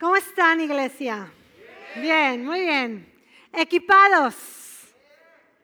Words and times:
¿Cómo 0.00 0.14
están, 0.14 0.60
iglesia? 0.60 1.28
Bien, 1.96 2.44
muy 2.44 2.60
bien. 2.60 3.12
Equipados. 3.52 4.36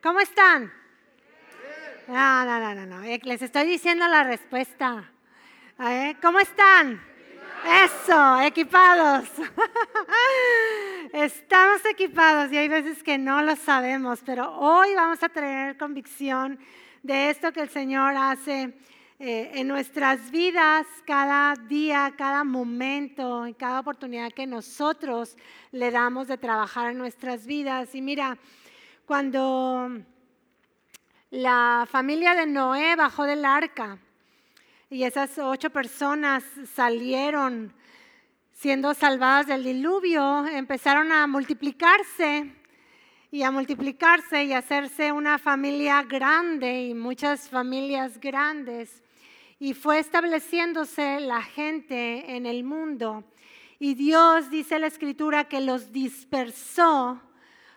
¿Cómo 0.02 0.18
están? 0.18 0.72
No, 2.08 2.44
no, 2.44 2.58
no, 2.58 2.74
no, 2.74 2.86
no. 2.86 3.04
Eh, 3.04 3.20
les 3.22 3.42
estoy 3.42 3.64
diciendo 3.64 4.08
la 4.08 4.24
respuesta. 4.24 5.08
¿Cómo 6.20 6.40
están? 6.40 7.00
Eso, 7.84 8.40
equipados. 8.40 9.28
Estamos 11.12 11.84
equipados 11.84 12.50
y 12.50 12.56
hay 12.56 12.66
veces 12.66 13.04
que 13.04 13.16
no 13.16 13.40
lo 13.40 13.54
sabemos, 13.54 14.20
pero 14.26 14.52
hoy 14.58 14.96
vamos 14.96 15.22
a 15.22 15.28
tener 15.28 15.76
convicción 15.76 16.58
de 17.04 17.30
esto 17.30 17.52
que 17.52 17.60
el 17.60 17.68
Señor 17.68 18.16
hace 18.16 18.74
eh, 19.20 19.52
en 19.54 19.68
nuestras 19.68 20.32
vidas 20.32 20.88
cada 21.06 21.54
día, 21.54 22.12
cada 22.18 22.42
momento, 22.42 23.46
en 23.46 23.54
cada 23.54 23.78
oportunidad 23.78 24.32
que 24.32 24.44
nosotros 24.44 25.36
le 25.70 25.92
damos 25.92 26.26
de 26.26 26.36
trabajar 26.36 26.90
en 26.90 26.98
nuestras 26.98 27.46
vidas. 27.46 27.94
Y 27.94 28.02
mira, 28.02 28.36
cuando 29.06 29.88
la 31.30 31.86
familia 31.88 32.34
de 32.34 32.46
Noé 32.46 32.96
bajó 32.96 33.22
del 33.22 33.44
arca 33.44 33.98
y 34.90 35.04
esas 35.04 35.38
ocho 35.38 35.70
personas 35.70 36.42
salieron 36.74 37.72
siendo 38.50 38.94
salvadas 38.94 39.46
del 39.46 39.62
diluvio, 39.62 40.44
empezaron 40.48 41.12
a 41.12 41.28
multiplicarse 41.28 42.52
y 43.30 43.44
a 43.44 43.52
multiplicarse 43.52 44.42
y 44.42 44.52
a 44.52 44.58
hacerse 44.58 45.12
una 45.12 45.38
familia 45.38 46.02
grande 46.02 46.82
y 46.86 46.94
muchas 46.94 47.48
familias 47.48 48.18
grandes 48.18 49.03
y 49.58 49.74
fue 49.74 49.98
estableciéndose 49.98 51.20
la 51.20 51.42
gente 51.42 52.36
en 52.36 52.46
el 52.46 52.64
mundo. 52.64 53.24
Y 53.78 53.94
Dios, 53.94 54.50
dice 54.50 54.78
la 54.78 54.86
escritura, 54.86 55.44
que 55.44 55.60
los 55.60 55.92
dispersó 55.92 57.20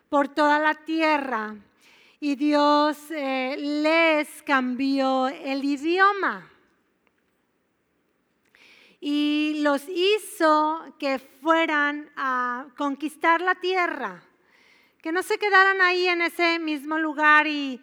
por 0.10 0.28
toda 0.28 0.60
la 0.60 0.74
tierra. 0.74 1.56
Y 2.20 2.36
Dios 2.36 2.98
eh, 3.12 3.56
les 3.58 4.42
cambió 4.44 5.28
el 5.28 5.64
idioma. 5.64 6.50
Y 9.00 9.60
los 9.62 9.84
hizo 9.88 10.96
que 10.98 11.20
fueran 11.20 12.10
a 12.16 12.68
conquistar 12.76 13.42
la 13.42 13.56
tierra. 13.56 14.24
Que 15.02 15.12
no 15.12 15.22
se 15.22 15.38
quedaran 15.38 15.80
ahí 15.82 16.08
en 16.08 16.22
ese 16.22 16.58
mismo 16.58 16.98
lugar 16.98 17.46
y 17.46 17.80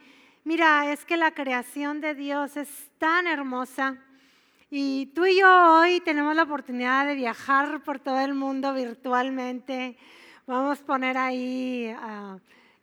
Mira, 0.46 0.92
es 0.92 1.06
que 1.06 1.16
la 1.16 1.30
creación 1.30 2.02
de 2.02 2.14
Dios 2.14 2.58
es 2.58 2.90
tan 2.98 3.26
hermosa 3.26 3.96
y 4.70 5.06
tú 5.14 5.24
y 5.24 5.40
yo 5.40 5.78
hoy 5.78 6.00
tenemos 6.00 6.36
la 6.36 6.42
oportunidad 6.42 7.06
de 7.06 7.14
viajar 7.14 7.82
por 7.82 7.98
todo 7.98 8.20
el 8.20 8.34
mundo 8.34 8.74
virtualmente. 8.74 9.96
Vamos 10.46 10.82
a 10.82 10.84
poner 10.84 11.16
ahí 11.16 11.90
ah, 11.96 12.36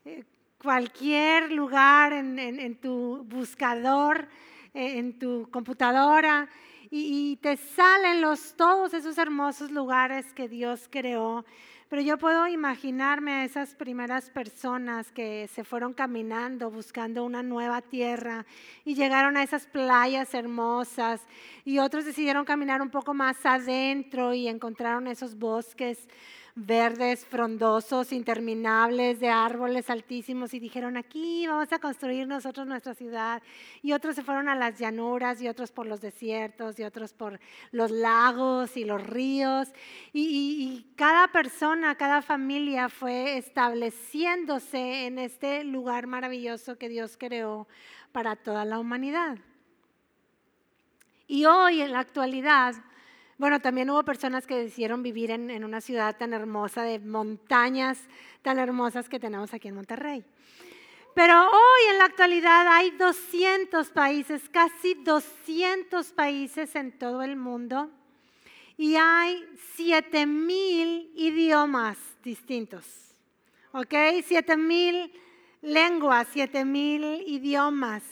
eh, 0.06 0.24
cualquier 0.58 1.52
lugar 1.52 2.14
en, 2.14 2.76
tu 2.78 3.24
buscador, 3.30 4.28
eh, 4.74 4.98
en 4.98 5.20
tu 5.20 5.48
computadora 5.52 6.50
y, 6.90 7.34
y, 7.34 7.36
te 7.36 7.58
salen 7.58 8.22
los, 8.22 8.56
todos 8.56 8.96
esos 8.96 9.20
hermosos 9.20 9.70
lugares 9.70 10.34
que 10.34 10.50
Dios 10.50 10.88
creó 10.90 11.46
pero 11.92 12.04
yo 12.04 12.18
puedo 12.18 12.48
imaginarme 12.48 13.34
a 13.34 13.44
esas 13.44 13.76
primeras 13.76 14.30
personas 14.30 15.12
que 15.12 15.50
se 15.54 15.66
fueron 15.66 15.94
caminando 15.94 16.72
buscando 16.72 17.26
una 17.26 17.44
nueva 17.44 17.82
tierra 17.82 18.46
y 18.86 18.96
llegaron 18.96 19.36
a 19.36 19.44
esas 19.44 19.66
playas 19.66 20.34
hermosas 20.34 21.20
y 21.66 21.80
otros 21.80 22.06
decidieron 22.06 22.46
caminar 22.46 22.82
un 22.82 22.92
poco 22.92 23.14
más 23.14 23.46
adentro 23.46 24.34
y 24.34 24.48
encontraron 24.48 25.06
esos 25.06 25.38
bosques 25.38 26.08
verdes, 26.56 27.26
frondosos, 27.26 28.12
interminables, 28.12 29.20
de 29.20 29.30
árboles 29.30 29.90
altísimos 29.90 30.54
y 30.54 30.60
dijeron, 30.60 30.98
aquí 30.98 31.48
vamos 31.48 31.72
a 31.72 31.80
construir 31.80 32.28
nosotros 32.28 32.68
nuestra 32.68 32.94
ciudad. 32.94 33.42
Y 33.82 33.94
otros 33.94 34.16
se 34.16 34.24
fueron 34.24 34.50
a 34.50 34.56
las 34.56 34.78
llanuras 34.78 35.42
y 35.42 35.48
otros 35.48 35.72
por 35.72 35.86
los 35.86 36.02
desiertos 36.02 36.80
y 36.80 36.84
otros 36.84 37.14
por 37.14 37.40
los 37.72 37.92
lagos 37.92 38.76
y 38.76 38.84
los 38.84 39.02
ríos. 39.02 39.70
Y, 40.14 40.88
cada 40.96 41.30
persona, 41.30 41.96
cada 41.96 42.22
familia 42.22 42.90
fue 42.90 43.38
estableciéndose 43.38 45.08
en 45.08 45.20
este 45.20 45.64
lugar 45.64 46.06
maravilloso 46.06 46.78
que 46.78 46.90
Dios 46.90 47.18
creó 47.18 47.68
para 48.12 48.36
toda 48.36 48.66
la 48.66 48.78
humanidad. 48.78 49.38
Y 51.28 51.46
hoy, 51.46 51.82
en 51.82 51.94
la 51.94 52.00
actualidad, 52.00 52.76
bueno, 53.42 53.60
también 53.60 53.90
hubo 53.90 54.04
personas 54.04 54.46
que 54.46 54.56
decidieron 54.56 55.02
vivir 55.02 55.32
en, 55.32 55.64
una 55.64 55.82
ciudad 55.82 56.16
tan 56.16 56.32
hermosa, 56.32 56.84
de 56.84 57.00
montañas 57.00 57.98
tan 58.44 58.60
hermosas 58.60 59.10
que 59.10 59.20
tenemos 59.20 59.52
aquí 59.52 59.68
en 59.68 59.74
Monterrey. 59.74 60.24
Pero 61.16 61.48
hoy 61.48 61.82
en 61.90 61.98
la 61.98 62.06
actualidad 62.06 62.68
hay 62.68 62.92
200 62.92 63.90
países, 63.90 64.48
casi 64.50 64.94
200 64.94 66.12
países 66.12 66.76
en 66.76 66.92
todo 66.92 67.24
el 67.24 67.36
mundo 67.36 67.90
y 68.78 68.96
hay 68.96 69.44
7000 69.76 71.12
idiomas 71.16 71.98
distintos. 72.24 72.86
¿Ok? 73.72 73.96
7000 74.24 75.12
lenguas, 75.64 76.28
7000 76.28 77.24
idiomas. 77.26 78.04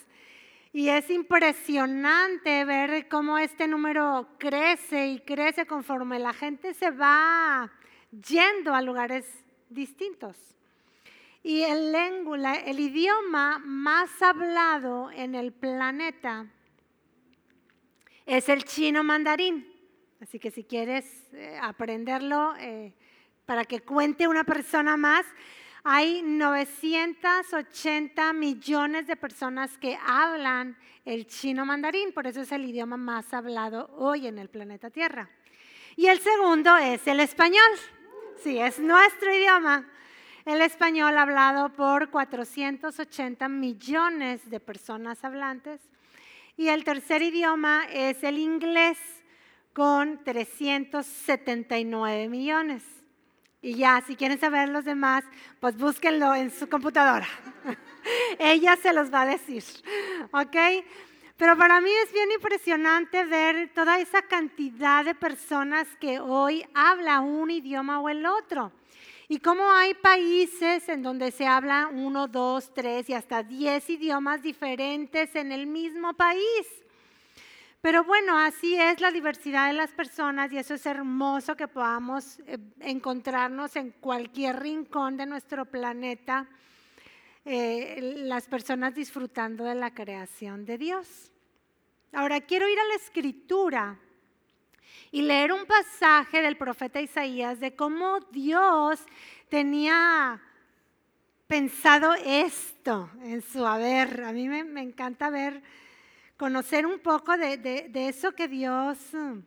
Y 0.71 0.89
es 0.89 1.09
impresionante 1.09 2.63
ver 2.63 3.07
cómo 3.07 3.39
este 3.39 3.67
número 3.67 4.29
crece 4.37 5.07
y 5.07 5.19
crece 5.19 5.65
conforme 5.65 6.19
la 6.19 6.33
gente 6.33 6.75
se 6.75 6.91
va 6.91 7.71
yendo 8.11 8.75
a 8.75 8.81
lugares 8.81 9.25
distintos. 9.69 10.37
Y 11.41 11.61
el, 11.61 11.91
lengua, 11.91 12.53
el 12.53 12.79
idioma 12.79 13.59
más 13.59 14.21
hablado 14.21 15.09
en 15.11 15.33
el 15.33 15.53
planeta 15.53 16.45
es 18.27 18.47
el 18.47 18.63
chino 18.63 19.03
mandarín. 19.03 19.65
Así 20.21 20.37
que 20.37 20.51
si 20.51 20.65
quieres 20.65 21.33
eh, 21.33 21.57
aprenderlo 21.61 22.53
eh, 22.57 22.93
para 23.45 23.65
que 23.65 23.79
cuente 23.79 24.27
una 24.27 24.43
persona 24.43 24.97
más, 24.97 25.25
hay 25.83 26.21
980 26.21 28.33
millones 28.33 29.07
de 29.07 29.15
personas 29.15 29.77
que 29.77 29.97
hablan 30.05 30.77
el 31.05 31.25
chino 31.27 31.65
mandarín, 31.65 32.11
por 32.11 32.27
eso 32.27 32.41
es 32.41 32.51
el 32.51 32.65
idioma 32.65 32.97
más 32.97 33.33
hablado 33.33 33.89
hoy 33.97 34.27
en 34.27 34.37
el 34.39 34.49
planeta 34.49 34.89
Tierra. 34.89 35.29
Y 35.95 36.07
el 36.07 36.19
segundo 36.19 36.75
es 36.77 37.07
el 37.07 37.19
español. 37.19 37.69
Sí, 38.43 38.57
es 38.57 38.79
nuestro 38.79 39.31
idioma. 39.33 39.87
El 40.45 40.61
español 40.61 41.17
hablado 41.17 41.69
por 41.69 42.09
480 42.09 43.47
millones 43.49 44.49
de 44.49 44.59
personas 44.59 45.23
hablantes. 45.23 45.81
Y 46.57 46.69
el 46.69 46.83
tercer 46.83 47.21
idioma 47.21 47.85
es 47.91 48.23
el 48.23 48.37
inglés 48.37 48.97
con 49.73 50.23
379 50.23 52.29
millones. 52.29 52.98
Y 53.61 53.75
ya, 53.75 54.01
si 54.07 54.15
quieren 54.15 54.39
saber 54.39 54.69
los 54.69 54.85
demás, 54.85 55.25
pues 55.59 55.77
búsquenlo 55.77 56.33
en 56.33 56.49
su 56.49 56.69
computadora. 56.69 57.27
Ella 58.39 58.77
se 58.77 58.93
los 58.93 59.13
va 59.13 59.23
a 59.23 59.25
decir, 59.25 59.63
¿ok? 60.31 60.55
Pero 61.35 61.57
para 61.57 61.81
mí 61.81 61.89
es 62.05 62.11
bien 62.13 62.31
impresionante 62.31 63.25
ver 63.25 63.69
toda 63.73 63.99
esa 63.99 64.21
cantidad 64.21 65.03
de 65.03 65.15
personas 65.15 65.87
que 65.99 66.19
hoy 66.19 66.65
habla 66.73 67.19
un 67.19 67.51
idioma 67.51 67.99
o 67.99 68.09
el 68.09 68.25
otro. 68.25 68.71
Y 69.27 69.39
cómo 69.39 69.69
hay 69.71 69.93
países 69.93 70.87
en 70.89 71.03
donde 71.03 71.31
se 71.31 71.45
habla 71.45 71.89
uno, 71.93 72.27
dos, 72.27 72.73
tres 72.73 73.09
y 73.09 73.13
hasta 73.13 73.43
diez 73.43 73.89
idiomas 73.89 74.41
diferentes 74.41 75.35
en 75.35 75.51
el 75.51 75.67
mismo 75.67 76.13
país. 76.13 76.67
Pero 77.81 78.03
bueno, 78.03 78.37
así 78.37 78.75
es 78.75 78.99
la 78.99 79.09
diversidad 79.09 79.67
de 79.67 79.73
las 79.73 79.91
personas 79.91 80.51
y 80.51 80.57
eso 80.57 80.73
es 80.73 80.85
hermoso 80.85 81.55
que 81.55 81.69
podamos 81.69 82.39
eh, 82.39 82.57
encontrarnos 82.81 83.73
en 83.77 83.91
cualquier 83.91 84.59
rincón 84.59 85.15
de 85.15 85.25
nuestro 85.25 85.63
planeta, 85.63 86.45
eh, 87.45 88.15
las 88.17 88.47
personas 88.47 88.95
disfrutando 88.95 89.63
de 89.63 89.75
la 89.75 89.93
creación 89.93 90.65
de 90.65 90.77
Dios. 90.77 91.31
Ahora 92.11 92.41
quiero 92.41 92.67
ir 92.67 92.77
a 92.77 92.83
la 92.83 92.95
escritura 92.95 93.97
y 95.11 95.21
leer 95.21 95.53
un 95.53 95.65
pasaje 95.65 96.41
del 96.41 96.57
profeta 96.57 96.99
Isaías 96.99 97.61
de 97.61 97.77
cómo 97.77 98.19
Dios 98.31 98.99
tenía 99.47 100.41
pensado 101.47 102.13
esto 102.25 103.09
en 103.23 103.41
su 103.41 103.65
haber. 103.65 104.25
A 104.25 104.33
mí 104.33 104.49
me 104.49 104.81
encanta 104.81 105.29
ver 105.29 105.63
conocer 106.39 106.87
un 106.87 106.99
poco 106.99 107.37
de, 107.37 107.91
eso 107.93 108.31
que 108.31 108.47
Dios 108.47 108.97
mm, 109.13 109.39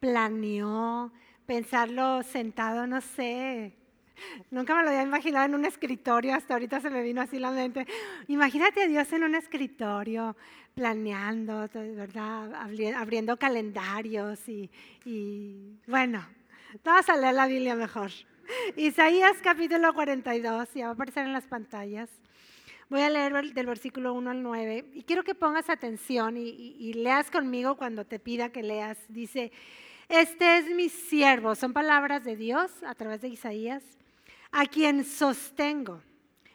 planeó, 0.00 1.12
pensarlo 1.46 2.24
sentado, 2.24 2.86
no 2.86 3.00
sé. 3.00 3.76
Nunca 4.50 4.74
me 4.74 4.82
lo 4.82 4.88
había 4.88 5.02
imaginado 5.02 5.44
en 5.44 5.54
un 5.54 5.64
escritorio, 5.66 6.34
hasta 6.34 6.54
ahorita 6.54 6.80
se 6.80 6.88
me 6.88 7.02
vino 7.02 7.20
así 7.20 7.38
la 7.38 7.50
mente. 7.50 7.86
Imagínate 8.28 8.82
a 8.82 8.88
Dios 8.88 9.12
en 9.12 9.24
un 9.24 9.34
escritorio, 9.34 10.34
planeando, 10.74 11.68
¿verdad? 11.72 12.52
Abriendo 12.96 13.36
calendarios 13.36 14.48
y, 14.48 14.70
y 15.04 15.78
bueno, 15.86 16.24
Vamos 16.82 17.08
a 17.08 17.16
leer 17.16 17.34
la 17.34 17.46
Biblia 17.46 17.76
mejor. 17.76 18.10
Isaías 18.76 19.36
capítulo 19.42 19.94
42, 19.94 20.74
ya 20.74 20.86
va 20.86 20.90
a 20.90 20.94
aparecer 20.94 21.24
en 21.24 21.32
las 21.32 21.44
pantallas. 21.44 22.10
Voy 22.90 23.00
a 23.00 23.10
leer 23.10 23.54
del 23.54 23.66
versículo 23.66 24.12
1 24.14 24.30
al 24.30 24.42
9 24.42 24.90
y 24.92 25.02
quiero 25.04 25.24
que 25.24 25.34
pongas 25.34 25.70
atención 25.70 26.36
y, 26.36 26.48
y, 26.48 26.92
leas 26.92 27.30
conmigo 27.30 27.76
cuando 27.76 28.04
te 28.04 28.18
pida 28.18 28.50
que 28.50 28.62
leas. 28.62 28.98
Dice, 29.08 29.52
este 30.08 30.58
es 30.58 30.66
mi 30.68 30.88
siervo, 30.88 31.54
son 31.54 31.72
palabras 31.72 32.24
de 32.24 32.36
Dios 32.36 32.70
a 32.86 32.94
través 32.94 33.22
de 33.22 33.28
Isaías, 33.28 33.82
a 34.52 34.66
quien 34.66 35.04
sostengo, 35.04 36.02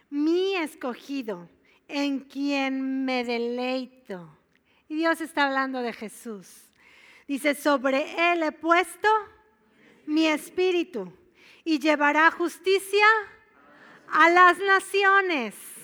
mi 0.09 0.55
escogido, 0.55 1.49
en 1.87 2.19
quien 2.19 3.05
me 3.05 3.23
deleito. 3.23 4.29
Y 4.87 4.95
Dios 4.97 5.21
está 5.21 5.47
hablando 5.47 5.81
de 5.81 5.93
Jesús. 5.93 6.69
Dice, 7.27 7.55
sobre 7.55 8.31
él 8.31 8.43
he 8.43 8.51
puesto 8.51 9.07
mi 10.05 10.27
espíritu 10.27 11.11
y 11.63 11.79
llevará 11.79 12.31
justicia 12.31 13.05
a 14.07 14.29
las 14.29 14.57
naciones. 14.59 15.78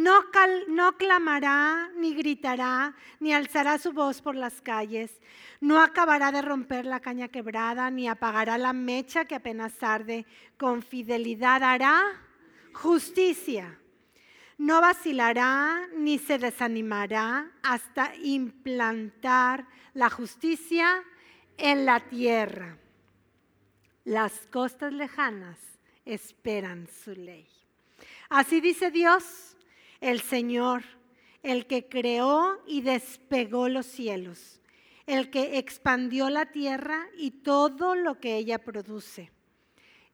No, 0.00 0.96
clamará, 0.96 1.90
ni 1.94 2.14
gritará, 2.14 2.94
ni 3.18 3.34
alzará 3.34 3.76
su 3.76 3.92
voz 3.92 4.22
por 4.22 4.34
las 4.34 4.62
calles. 4.62 5.20
No 5.60 5.78
acabará 5.78 6.32
de 6.32 6.40
romper 6.40 6.86
la 6.86 7.00
caña 7.00 7.28
quebrada, 7.28 7.90
ni 7.90 8.08
apagará 8.08 8.56
la 8.56 8.72
mecha 8.72 9.26
que 9.26 9.34
apenas 9.34 9.82
arde. 9.82 10.24
Con 10.56 10.82
fidelidad 10.82 11.62
hará 11.62 12.00
justicia. 12.72 13.78
No 14.56 14.80
vacilará, 14.80 15.86
ni 15.94 16.18
se 16.18 16.38
desanimará 16.38 17.50
hasta 17.62 18.14
implantar 18.16 19.66
la 19.92 20.08
justicia 20.08 21.02
en 21.58 21.84
la 21.84 22.00
tierra. 22.00 22.78
Las 24.04 24.32
costas 24.46 24.94
lejanas 24.94 25.58
esperan 26.06 26.88
su 26.88 27.10
ley. 27.10 27.46
Así 28.30 28.62
dice 28.62 28.90
Dios, 28.90 29.49
el 30.00 30.20
Señor, 30.20 30.82
el 31.42 31.66
que 31.66 31.86
creó 31.88 32.62
y 32.66 32.82
despegó 32.82 33.68
los 33.68 33.86
cielos, 33.86 34.60
el 35.06 35.30
que 35.30 35.58
expandió 35.58 36.30
la 36.30 36.46
tierra 36.46 37.08
y 37.16 37.30
todo 37.30 37.94
lo 37.94 38.20
que 38.20 38.36
ella 38.36 38.58
produce, 38.58 39.30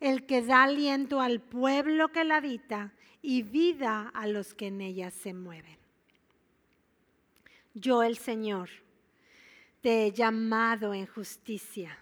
el 0.00 0.26
que 0.26 0.42
da 0.42 0.64
aliento 0.64 1.20
al 1.20 1.40
pueblo 1.40 2.08
que 2.12 2.24
la 2.24 2.36
habita 2.36 2.92
y 3.22 3.42
vida 3.42 4.10
a 4.14 4.26
los 4.26 4.54
que 4.54 4.68
en 4.68 4.80
ella 4.80 5.10
se 5.10 5.34
mueven. 5.34 5.76
Yo, 7.74 8.02
el 8.02 8.16
Señor, 8.16 8.70
te 9.80 10.06
he 10.06 10.12
llamado 10.12 10.94
en 10.94 11.06
justicia. 11.06 11.98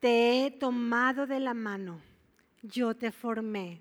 Te 0.00 0.46
he 0.46 0.50
tomado 0.50 1.26
de 1.26 1.38
la 1.40 1.54
mano, 1.54 2.00
yo 2.62 2.94
te 2.96 3.12
formé, 3.12 3.80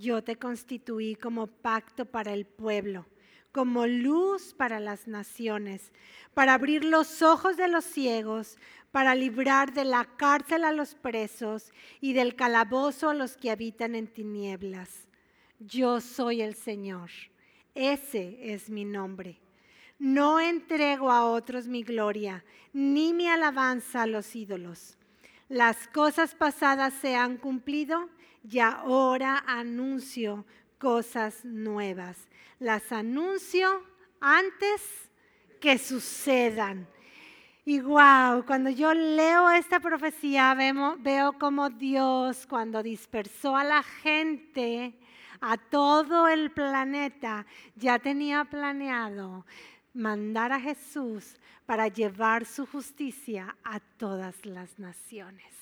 yo 0.00 0.24
te 0.24 0.36
constituí 0.36 1.14
como 1.14 1.46
pacto 1.46 2.06
para 2.06 2.32
el 2.32 2.46
pueblo, 2.46 3.06
como 3.52 3.86
luz 3.86 4.54
para 4.54 4.80
las 4.80 5.06
naciones, 5.06 5.92
para 6.32 6.54
abrir 6.54 6.84
los 6.84 7.20
ojos 7.20 7.58
de 7.58 7.68
los 7.68 7.84
ciegos, 7.84 8.56
para 8.92 9.14
librar 9.14 9.74
de 9.74 9.84
la 9.84 10.06
cárcel 10.16 10.64
a 10.64 10.72
los 10.72 10.94
presos 10.94 11.70
y 12.00 12.14
del 12.14 12.34
calabozo 12.34 13.10
a 13.10 13.14
los 13.14 13.36
que 13.36 13.50
habitan 13.50 13.94
en 13.94 14.06
tinieblas. 14.06 15.06
Yo 15.58 16.00
soy 16.00 16.40
el 16.40 16.54
Señor, 16.54 17.10
ese 17.74 18.54
es 18.54 18.70
mi 18.70 18.86
nombre. 18.86 19.38
No 19.98 20.40
entrego 20.40 21.12
a 21.12 21.30
otros 21.30 21.68
mi 21.68 21.82
gloria, 21.82 22.42
ni 22.72 23.12
mi 23.12 23.28
alabanza 23.28 24.02
a 24.02 24.06
los 24.06 24.34
ídolos 24.34 24.96
las 25.50 25.88
cosas 25.88 26.36
pasadas 26.36 26.94
se 26.94 27.16
han 27.16 27.36
cumplido 27.36 28.08
y 28.42 28.58
ahora 28.58 29.44
anuncio 29.46 30.44
cosas 30.78 31.44
nuevas. 31.44 32.28
Las 32.58 32.92
anuncio 32.92 33.82
antes 34.20 35.10
que 35.60 35.78
sucedan. 35.78 36.88
Y 37.64 37.80
wow, 37.80 38.44
cuando 38.46 38.70
yo 38.70 38.94
leo 38.94 39.50
esta 39.50 39.80
profecía 39.80 40.54
veo, 40.54 40.96
veo 40.98 41.34
como 41.34 41.70
Dios 41.70 42.46
cuando 42.46 42.82
dispersó 42.82 43.56
a 43.56 43.64
la 43.64 43.82
gente, 43.82 44.98
a 45.40 45.56
todo 45.56 46.28
el 46.28 46.50
planeta, 46.50 47.46
ya 47.76 47.98
tenía 47.98 48.44
planeado 48.44 49.44
mandar 49.94 50.52
a 50.52 50.60
Jesús 50.60 51.36
para 51.66 51.88
llevar 51.88 52.46
su 52.46 52.66
justicia 52.66 53.56
a 53.64 53.80
todas 53.80 54.44
las 54.44 54.78
naciones. 54.78 55.60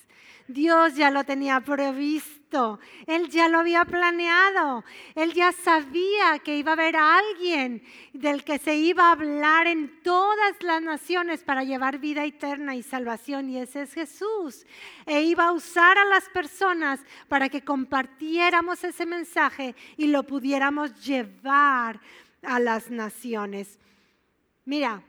Dios 0.49 0.95
ya 0.95 1.11
lo 1.11 1.25
tenía 1.25 1.61
previsto, 1.61 2.81
Él 3.07 3.29
ya 3.29 3.49
lo 3.49 3.61
había 3.61 3.85
planeado, 3.85 4.83
Él 5.15 5.35
ya 5.35 5.53
sabía 5.53 6.39
que 6.43 6.57
iba 6.57 6.71
a 6.71 6.73
haber 6.73 6.97
alguien 6.97 7.83
del 8.15 8.43
que 8.45 8.59
se 8.59 8.75
iba 8.75 9.09
a 9.09 9.13
hablar 9.13 9.67
en 9.67 10.03
todas 10.03 10.63
las 10.63 10.81
naciones 10.81 11.45
para 11.45 11.65
llevar 11.65 11.99
vida 11.99 12.25
eterna 12.25 12.75
y 12.75 12.83
salvación, 12.83 13.51
y 13.51 13.59
ese 13.59 13.83
es 13.83 13.93
Jesús. 13.93 14.67
E 15.05 15.21
iba 15.21 15.49
a 15.49 15.53
usar 15.53 15.99
a 15.99 16.07
las 16.07 16.27
personas 16.31 17.01
para 17.29 17.51
que 17.51 17.63
compartiéramos 17.63 18.83
ese 18.85 19.05
mensaje 19.05 19.75
y 19.99 20.07
lo 20.07 20.23
pudiéramos 20.23 21.05
llevar 21.05 22.01
a 22.43 22.59
las 22.59 22.91
naciones. 22.91 23.79
Mira, 24.69 25.03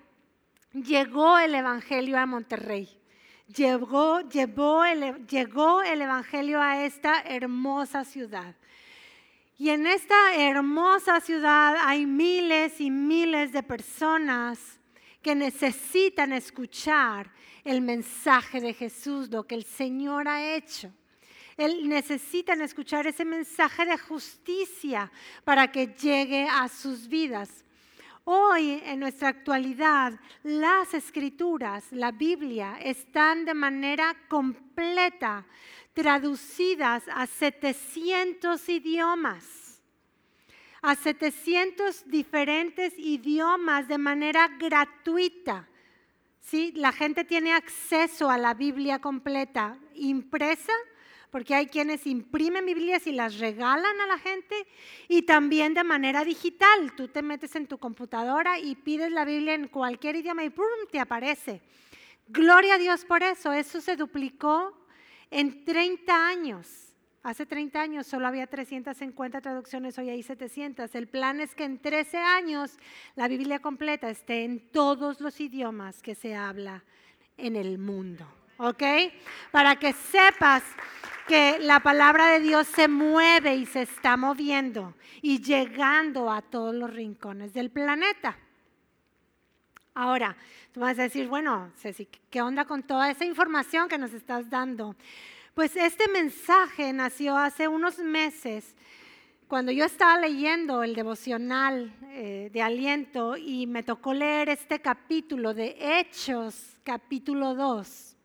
llegó 0.71 1.37
el 1.37 1.53
Evangelio 1.53 2.17
a 2.17 2.25
Monterrey. 2.25 2.87
Llegó, 3.53 4.21
llegó 4.21 4.85
el 4.85 6.01
Evangelio 6.01 6.61
a 6.61 6.85
esta 6.85 7.19
hermosa 7.23 8.05
ciudad. 8.05 8.55
Y 9.57 9.71
en 9.71 9.85
esta 9.85 10.33
hermosa 10.35 11.19
ciudad 11.19 11.75
hay 11.83 12.05
miles 12.05 12.79
y 12.79 12.89
miles 12.89 13.51
de 13.51 13.61
personas 13.61 14.79
que 15.21 15.35
necesitan 15.35 16.31
escuchar 16.31 17.29
el 17.65 17.81
mensaje 17.81 18.61
de 18.61 18.73
Jesús, 18.73 19.29
lo 19.29 19.45
que 19.45 19.55
el 19.55 19.65
Señor 19.65 20.29
ha 20.29 20.55
hecho. 20.55 20.89
Él 21.57 21.89
necesitan 21.89 22.61
escuchar 22.61 23.07
ese 23.07 23.25
mensaje 23.25 23.85
de 23.85 23.97
justicia 23.97 25.11
para 25.43 25.69
que 25.69 25.87
llegue 25.87 26.47
a 26.47 26.69
sus 26.69 27.09
vidas. 27.09 27.65
Hoy, 28.31 28.79
en 28.85 28.99
nuestra 28.99 29.29
actualidad, 29.29 30.13
las 30.43 30.93
escrituras, 30.93 31.85
la 31.89 32.11
Biblia, 32.11 32.77
están 32.79 33.43
de 33.43 33.55
manera 33.55 34.15
completa 34.27 35.47
traducidas 35.95 37.05
a 37.11 37.25
700 37.25 38.69
idiomas, 38.69 39.81
a 40.83 40.93
700 40.93 42.07
diferentes 42.07 42.93
idiomas 42.99 43.87
de 43.87 43.97
manera 43.97 44.47
gratuita. 44.59 45.67
¿Sí? 46.39 46.71
La 46.75 46.91
gente 46.91 47.23
tiene 47.23 47.53
acceso 47.53 48.29
a 48.29 48.37
la 48.37 48.53
Biblia 48.53 48.99
completa 48.99 49.75
impresa 49.95 50.73
porque 51.31 51.55
hay 51.55 51.67
quienes 51.67 52.07
imprimen 52.07 52.65
Biblias 52.65 53.05
y 53.07 53.11
las 53.11 53.39
regalan 53.39 53.99
a 54.01 54.07
la 54.07 54.17
gente 54.17 54.55
y 55.07 55.23
también 55.23 55.73
de 55.73 55.83
manera 55.83 56.23
digital. 56.25 56.93
Tú 56.95 57.07
te 57.07 57.21
metes 57.21 57.55
en 57.55 57.67
tu 57.67 57.77
computadora 57.77 58.59
y 58.59 58.75
pides 58.75 59.11
la 59.11 59.25
Biblia 59.25 59.53
en 59.53 59.67
cualquier 59.67 60.15
idioma 60.15 60.43
y 60.43 60.49
¡pum! 60.49 60.65
te 60.91 60.99
aparece. 60.99 61.61
Gloria 62.27 62.75
a 62.75 62.77
Dios 62.77 63.05
por 63.05 63.23
eso. 63.23 63.53
Eso 63.53 63.81
se 63.81 63.95
duplicó 63.95 64.73
en 65.31 65.65
30 65.65 66.27
años. 66.27 66.85
Hace 67.21 67.45
30 67.45 67.81
años 67.81 68.07
solo 68.07 68.27
había 68.27 68.47
350 68.47 69.41
traducciones, 69.41 69.97
hoy 69.97 70.09
hay 70.09 70.23
700. 70.23 70.95
El 70.95 71.07
plan 71.07 71.41
es 71.41 71.53
que 71.53 71.65
en 71.65 71.77
13 71.77 72.17
años 72.17 72.77
la 73.15 73.27
Biblia 73.27 73.59
completa 73.59 74.09
esté 74.09 74.45
en 74.45 74.71
todos 74.71 75.19
los 75.19 75.39
idiomas 75.41 76.01
que 76.01 76.15
se 76.15 76.33
habla 76.33 76.83
en 77.37 77.57
el 77.57 77.77
mundo. 77.77 78.25
¿Ok? 78.61 78.83
Para 79.51 79.77
que 79.77 79.93
sepas 79.93 80.63
que 81.29 81.59
la 81.59 81.79
palabra 81.79 82.27
de 82.27 82.41
Dios 82.41 82.67
se 82.67 82.89
mueve 82.89 83.55
y 83.55 83.65
se 83.65 83.83
está 83.83 84.17
moviendo 84.17 84.95
y 85.21 85.41
llegando 85.41 86.29
a 86.29 86.41
todos 86.41 86.75
los 86.75 86.93
rincones 86.93 87.53
del 87.53 87.71
planeta. 87.71 88.37
Ahora, 89.93 90.35
tú 90.73 90.81
vas 90.81 90.99
a 90.99 91.03
decir, 91.03 91.29
bueno, 91.29 91.71
Ceci, 91.77 92.09
¿qué 92.29 92.41
onda 92.41 92.65
con 92.65 92.83
toda 92.83 93.09
esa 93.09 93.23
información 93.23 93.87
que 93.87 93.97
nos 93.97 94.11
estás 94.13 94.49
dando? 94.49 94.93
Pues 95.53 95.77
este 95.77 96.09
mensaje 96.09 96.91
nació 96.91 97.37
hace 97.37 97.69
unos 97.69 97.99
meses 97.99 98.75
cuando 99.47 99.71
yo 99.71 99.85
estaba 99.85 100.19
leyendo 100.19 100.83
el 100.83 100.95
devocional 100.95 101.93
eh, 102.09 102.49
de 102.51 102.61
aliento 102.61 103.37
y 103.37 103.67
me 103.67 103.83
tocó 103.83 104.13
leer 104.13 104.49
este 104.49 104.81
capítulo 104.81 105.53
de 105.53 105.77
Hechos, 105.79 106.77
capítulo 106.83 107.55
2. 107.55 108.17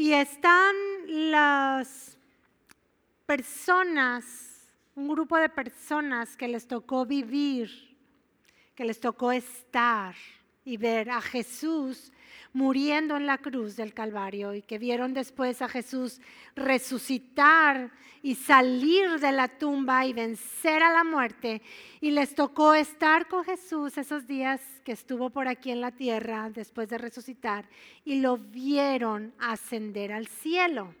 Y 0.00 0.14
están 0.14 0.74
las 1.30 2.16
personas, 3.26 4.24
un 4.94 5.08
grupo 5.08 5.36
de 5.36 5.50
personas 5.50 6.38
que 6.38 6.48
les 6.48 6.66
tocó 6.66 7.04
vivir, 7.04 7.98
que 8.74 8.86
les 8.86 8.98
tocó 8.98 9.30
estar 9.30 10.14
y 10.64 10.78
ver 10.78 11.10
a 11.10 11.20
Jesús 11.20 12.14
muriendo 12.52 13.16
en 13.16 13.26
la 13.26 13.38
cruz 13.38 13.76
del 13.76 13.94
Calvario 13.94 14.54
y 14.54 14.62
que 14.62 14.78
vieron 14.78 15.14
después 15.14 15.62
a 15.62 15.68
Jesús 15.68 16.20
resucitar 16.56 17.90
y 18.22 18.34
salir 18.34 19.18
de 19.20 19.32
la 19.32 19.48
tumba 19.48 20.04
y 20.04 20.12
vencer 20.12 20.82
a 20.82 20.92
la 20.92 21.04
muerte. 21.04 21.62
Y 22.00 22.10
les 22.10 22.34
tocó 22.34 22.74
estar 22.74 23.28
con 23.28 23.44
Jesús 23.44 23.96
esos 23.96 24.26
días 24.26 24.60
que 24.84 24.92
estuvo 24.92 25.30
por 25.30 25.48
aquí 25.48 25.70
en 25.70 25.80
la 25.80 25.92
tierra 25.92 26.50
después 26.50 26.88
de 26.88 26.98
resucitar 26.98 27.68
y 28.04 28.16
lo 28.16 28.36
vieron 28.36 29.32
ascender 29.38 30.12
al 30.12 30.26
cielo. 30.26 30.94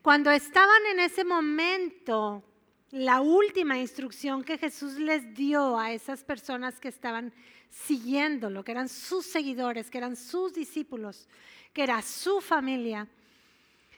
Cuando 0.00 0.30
estaban 0.30 0.84
en 0.92 1.00
ese 1.00 1.24
momento, 1.24 2.42
la 2.90 3.20
última 3.20 3.78
instrucción 3.78 4.44
que 4.44 4.58
Jesús 4.58 4.94
les 4.94 5.34
dio 5.34 5.78
a 5.78 5.92
esas 5.92 6.24
personas 6.24 6.78
que 6.78 6.88
estaban 6.88 7.32
siguiéndolo, 7.70 8.64
que 8.64 8.72
eran 8.72 8.88
sus 8.88 9.26
seguidores, 9.26 9.90
que 9.90 9.98
eran 9.98 10.16
sus 10.16 10.54
discípulos, 10.54 11.28
que 11.72 11.82
era 11.82 12.00
su 12.02 12.40
familia, 12.40 13.08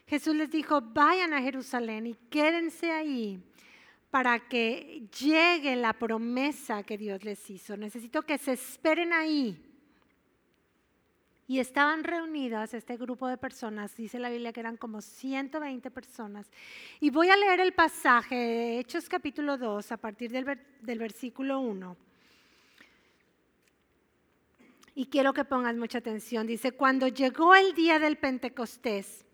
Jesús 0.08 0.36
les 0.36 0.50
dijo, 0.50 0.80
vayan 0.80 1.34
a 1.34 1.42
Jerusalén 1.42 2.06
y 2.06 2.14
quédense 2.30 2.92
ahí 2.92 3.40
para 4.10 4.38
que 4.38 5.02
llegue 5.18 5.74
la 5.74 5.92
promesa 5.92 6.84
que 6.84 6.96
Dios 6.96 7.24
les 7.24 7.50
hizo. 7.50 7.76
Necesito 7.76 8.22
que 8.22 8.38
se 8.38 8.52
esperen 8.52 9.12
ahí 9.12 9.60
y 11.48 11.60
estaban 11.60 12.02
reunidas 12.02 12.74
este 12.74 12.96
grupo 12.96 13.28
de 13.28 13.36
personas, 13.36 13.96
dice 13.96 14.18
la 14.18 14.30
Biblia 14.30 14.52
que 14.52 14.60
eran 14.60 14.76
como 14.76 15.00
120 15.00 15.90
personas. 15.92 16.50
Y 16.98 17.10
voy 17.10 17.30
a 17.30 17.36
leer 17.36 17.60
el 17.60 17.72
pasaje 17.72 18.34
de 18.34 18.78
Hechos 18.80 19.08
capítulo 19.08 19.56
2 19.56 19.92
a 19.92 19.96
partir 19.96 20.32
del, 20.32 20.98
versículo 20.98 21.60
1. 21.60 21.96
Y 24.96 25.06
quiero 25.06 25.32
que 25.32 25.44
pongan 25.44 25.78
mucha 25.78 25.98
atención. 25.98 26.48
Dice, 26.48 26.72
cuando 26.72 27.06
llegó 27.06 27.54
el 27.54 27.74
día 27.74 28.00
del 28.00 28.16
Pentecostés, 28.16 29.24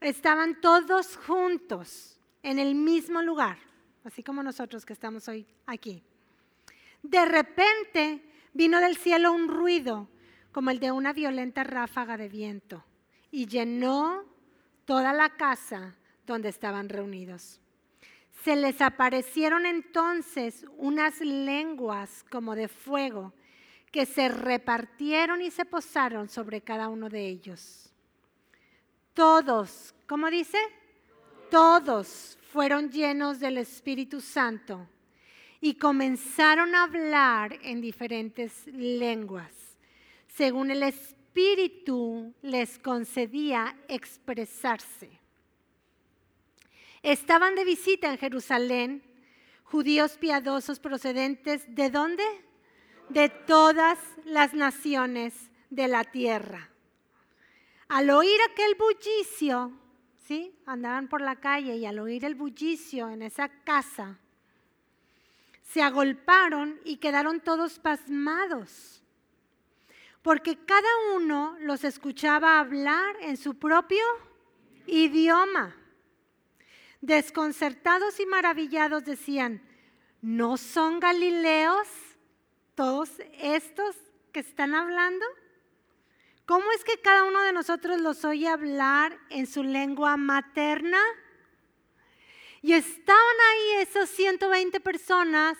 estaban 0.00 0.60
todos 0.60 1.16
juntos 1.16 2.18
en 2.42 2.58
el 2.58 2.74
mismo 2.74 3.22
lugar, 3.22 3.56
así 4.04 4.22
como 4.22 4.42
nosotros 4.42 4.84
que 4.84 4.92
estamos 4.92 5.26
hoy 5.28 5.46
aquí. 5.64 6.02
De 7.02 7.24
repente 7.24 8.22
vino 8.52 8.78
del 8.80 8.96
cielo 8.98 9.32
un 9.32 9.48
ruido 9.48 10.08
como 10.52 10.70
el 10.70 10.80
de 10.80 10.92
una 10.92 11.12
violenta 11.12 11.64
ráfaga 11.64 12.16
de 12.16 12.28
viento, 12.28 12.84
y 13.30 13.46
llenó 13.46 14.24
toda 14.84 15.12
la 15.12 15.36
casa 15.36 15.94
donde 16.26 16.48
estaban 16.48 16.88
reunidos. 16.88 17.60
Se 18.42 18.56
les 18.56 18.80
aparecieron 18.80 19.66
entonces 19.66 20.64
unas 20.78 21.20
lenguas 21.20 22.24
como 22.30 22.54
de 22.54 22.68
fuego 22.68 23.32
que 23.92 24.06
se 24.06 24.28
repartieron 24.28 25.42
y 25.42 25.50
se 25.50 25.64
posaron 25.64 26.28
sobre 26.28 26.60
cada 26.62 26.88
uno 26.88 27.08
de 27.08 27.28
ellos. 27.28 27.92
Todos, 29.14 29.94
¿cómo 30.06 30.30
dice? 30.30 30.58
Todos 31.50 32.38
fueron 32.52 32.90
llenos 32.90 33.40
del 33.40 33.58
Espíritu 33.58 34.20
Santo 34.20 34.88
y 35.60 35.74
comenzaron 35.74 36.74
a 36.74 36.84
hablar 36.84 37.58
en 37.62 37.80
diferentes 37.80 38.66
lenguas 38.68 39.69
según 40.36 40.70
el 40.70 40.82
Espíritu 40.82 42.34
les 42.42 42.78
concedía 42.78 43.76
expresarse. 43.88 45.10
Estaban 47.02 47.54
de 47.54 47.64
visita 47.64 48.10
en 48.10 48.18
Jerusalén 48.18 49.02
judíos 49.64 50.18
piadosos 50.18 50.80
procedentes 50.80 51.64
de 51.74 51.90
dónde? 51.90 52.24
De 53.08 53.28
todas 53.28 53.98
las 54.24 54.54
naciones 54.54 55.50
de 55.70 55.88
la 55.88 56.04
tierra. 56.04 56.70
Al 57.88 58.10
oír 58.10 58.38
aquel 58.50 58.76
bullicio, 58.76 59.72
¿sí? 60.26 60.54
Andaban 60.66 61.08
por 61.08 61.20
la 61.20 61.36
calle 61.36 61.76
y 61.76 61.86
al 61.86 61.98
oír 61.98 62.24
el 62.24 62.34
bullicio 62.34 63.08
en 63.08 63.22
esa 63.22 63.48
casa, 63.48 64.18
se 65.62 65.82
agolparon 65.82 66.80
y 66.84 66.96
quedaron 66.96 67.40
todos 67.40 67.78
pasmados 67.78 68.99
porque 70.22 70.64
cada 70.64 70.88
uno 71.14 71.56
los 71.60 71.84
escuchaba 71.84 72.58
hablar 72.58 73.16
en 73.20 73.36
su 73.36 73.58
propio 73.58 74.04
idioma. 74.86 75.76
Desconcertados 77.00 78.20
y 78.20 78.26
maravillados 78.26 79.04
decían, 79.04 79.62
¿no 80.20 80.56
son 80.58 81.00
galileos 81.00 81.88
todos 82.74 83.10
estos 83.38 83.96
que 84.32 84.40
están 84.40 84.74
hablando? 84.74 85.24
¿Cómo 86.44 86.70
es 86.72 86.84
que 86.84 87.00
cada 87.00 87.24
uno 87.24 87.40
de 87.42 87.52
nosotros 87.52 88.00
los 88.00 88.24
oye 88.24 88.48
hablar 88.48 89.18
en 89.30 89.46
su 89.46 89.62
lengua 89.62 90.16
materna? 90.16 91.00
Y 92.60 92.74
estaban 92.74 93.36
ahí 93.50 93.82
esos 93.82 94.10
120 94.10 94.80
personas 94.80 95.56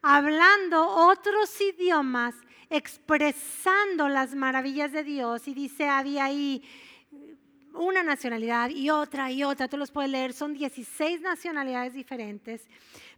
hablando 0.00 0.86
otros 0.86 1.60
idiomas 1.60 2.34
expresando 2.70 4.08
las 4.08 4.34
maravillas 4.34 4.92
de 4.92 5.04
Dios 5.04 5.48
y 5.48 5.54
dice, 5.54 5.88
había 5.88 6.24
ahí 6.24 6.62
una 7.74 8.02
nacionalidad 8.02 8.70
y 8.70 8.90
otra 8.90 9.30
y 9.30 9.44
otra, 9.44 9.68
tú 9.68 9.76
los 9.76 9.90
puedes 9.90 10.10
leer, 10.10 10.32
son 10.32 10.52
16 10.54 11.20
nacionalidades 11.20 11.94
diferentes, 11.94 12.66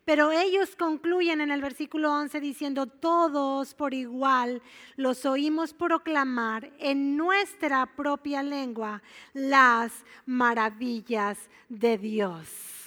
pero 0.04 0.32
ellos 0.32 0.76
concluyen 0.76 1.40
en 1.40 1.50
el 1.50 1.62
versículo 1.62 2.12
11 2.12 2.40
diciendo, 2.40 2.86
todos 2.86 3.74
por 3.74 3.94
igual 3.94 4.62
los 4.96 5.24
oímos 5.24 5.72
proclamar 5.72 6.70
en 6.78 7.16
nuestra 7.16 7.86
propia 7.86 8.42
lengua 8.42 9.02
las 9.32 10.04
maravillas 10.26 11.38
de 11.68 11.98
Dios. 11.98 12.80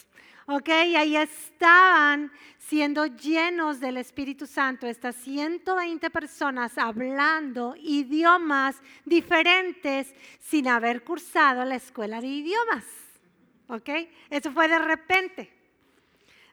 ¿ok? 0.47 0.69
Ahí 0.69 1.15
estaban 1.15 2.31
siendo 2.67 3.05
llenos 3.05 3.79
del 3.79 3.97
Espíritu 3.97 4.47
Santo, 4.47 4.87
estas 4.87 5.15
120 5.17 6.09
personas 6.09 6.77
hablando 6.77 7.75
idiomas 7.77 8.77
diferentes 9.05 10.13
sin 10.39 10.67
haber 10.67 11.03
cursado 11.03 11.65
la 11.65 11.75
escuela 11.75 12.21
de 12.21 12.27
idiomas, 12.27 12.85
¿ok? 13.67 13.89
Eso 14.29 14.51
fue 14.51 14.67
de 14.67 14.79
repente. 14.79 15.62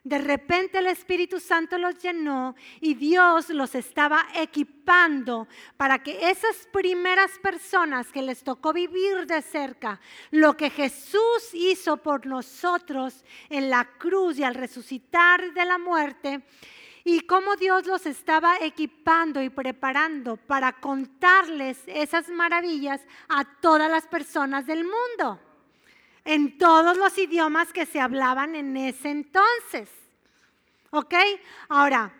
De 0.03 0.17
repente 0.17 0.79
el 0.79 0.87
Espíritu 0.87 1.39
Santo 1.39 1.77
los 1.77 1.99
llenó 1.99 2.55
y 2.79 2.95
Dios 2.95 3.49
los 3.49 3.75
estaba 3.75 4.25
equipando 4.33 5.47
para 5.77 6.01
que 6.01 6.31
esas 6.31 6.67
primeras 6.73 7.37
personas 7.37 8.11
que 8.11 8.23
les 8.23 8.43
tocó 8.43 8.73
vivir 8.73 9.27
de 9.27 9.43
cerca, 9.43 10.01
lo 10.31 10.57
que 10.57 10.71
Jesús 10.71 11.53
hizo 11.53 11.97
por 11.97 12.25
nosotros 12.25 13.23
en 13.49 13.69
la 13.69 13.85
cruz 13.99 14.39
y 14.39 14.43
al 14.43 14.55
resucitar 14.55 15.53
de 15.53 15.65
la 15.65 15.77
muerte, 15.77 16.41
y 17.03 17.21
cómo 17.21 17.55
Dios 17.55 17.85
los 17.85 18.07
estaba 18.07 18.57
equipando 18.59 19.41
y 19.41 19.49
preparando 19.49 20.35
para 20.35 20.73
contarles 20.73 21.79
esas 21.85 22.27
maravillas 22.29 23.01
a 23.29 23.43
todas 23.59 23.89
las 23.89 24.07
personas 24.07 24.65
del 24.65 24.83
mundo 24.83 25.39
en 26.25 26.57
todos 26.57 26.97
los 26.97 27.17
idiomas 27.17 27.73
que 27.73 27.85
se 27.85 27.99
hablaban 27.99 28.55
en 28.55 28.77
ese 28.77 29.09
entonces. 29.09 29.89
¿Ok? 30.91 31.15
Ahora, 31.69 32.13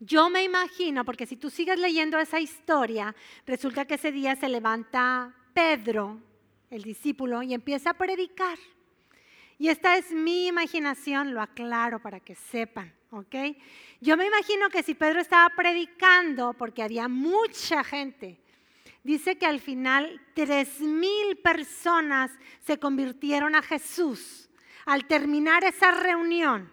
yo 0.00 0.28
me 0.28 0.42
imagino, 0.42 1.04
porque 1.04 1.26
si 1.26 1.36
tú 1.36 1.50
sigues 1.50 1.78
leyendo 1.78 2.18
esa 2.18 2.40
historia, 2.40 3.14
resulta 3.46 3.86
que 3.86 3.94
ese 3.94 4.12
día 4.12 4.36
se 4.36 4.48
levanta 4.48 5.34
Pedro, 5.54 6.18
el 6.70 6.82
discípulo, 6.82 7.42
y 7.42 7.54
empieza 7.54 7.90
a 7.90 7.94
predicar. 7.94 8.58
Y 9.56 9.68
esta 9.68 9.96
es 9.96 10.10
mi 10.10 10.48
imaginación, 10.48 11.32
lo 11.32 11.40
aclaro 11.40 12.00
para 12.00 12.20
que 12.20 12.34
sepan, 12.34 12.92
¿ok? 13.10 13.34
Yo 14.00 14.16
me 14.16 14.26
imagino 14.26 14.68
que 14.68 14.82
si 14.82 14.94
Pedro 14.94 15.20
estaba 15.20 15.48
predicando, 15.54 16.52
porque 16.54 16.82
había 16.82 17.08
mucha 17.08 17.84
gente, 17.84 18.40
dice 19.04 19.38
que 19.38 19.46
al 19.46 19.60
final 19.60 20.20
tres 20.34 20.80
mil 20.80 21.36
personas 21.36 22.32
se 22.60 22.78
convirtieron 22.78 23.54
a 23.54 23.62
Jesús 23.62 24.50
al 24.86 25.06
terminar 25.06 25.62
esa 25.64 25.92
reunión 25.92 26.72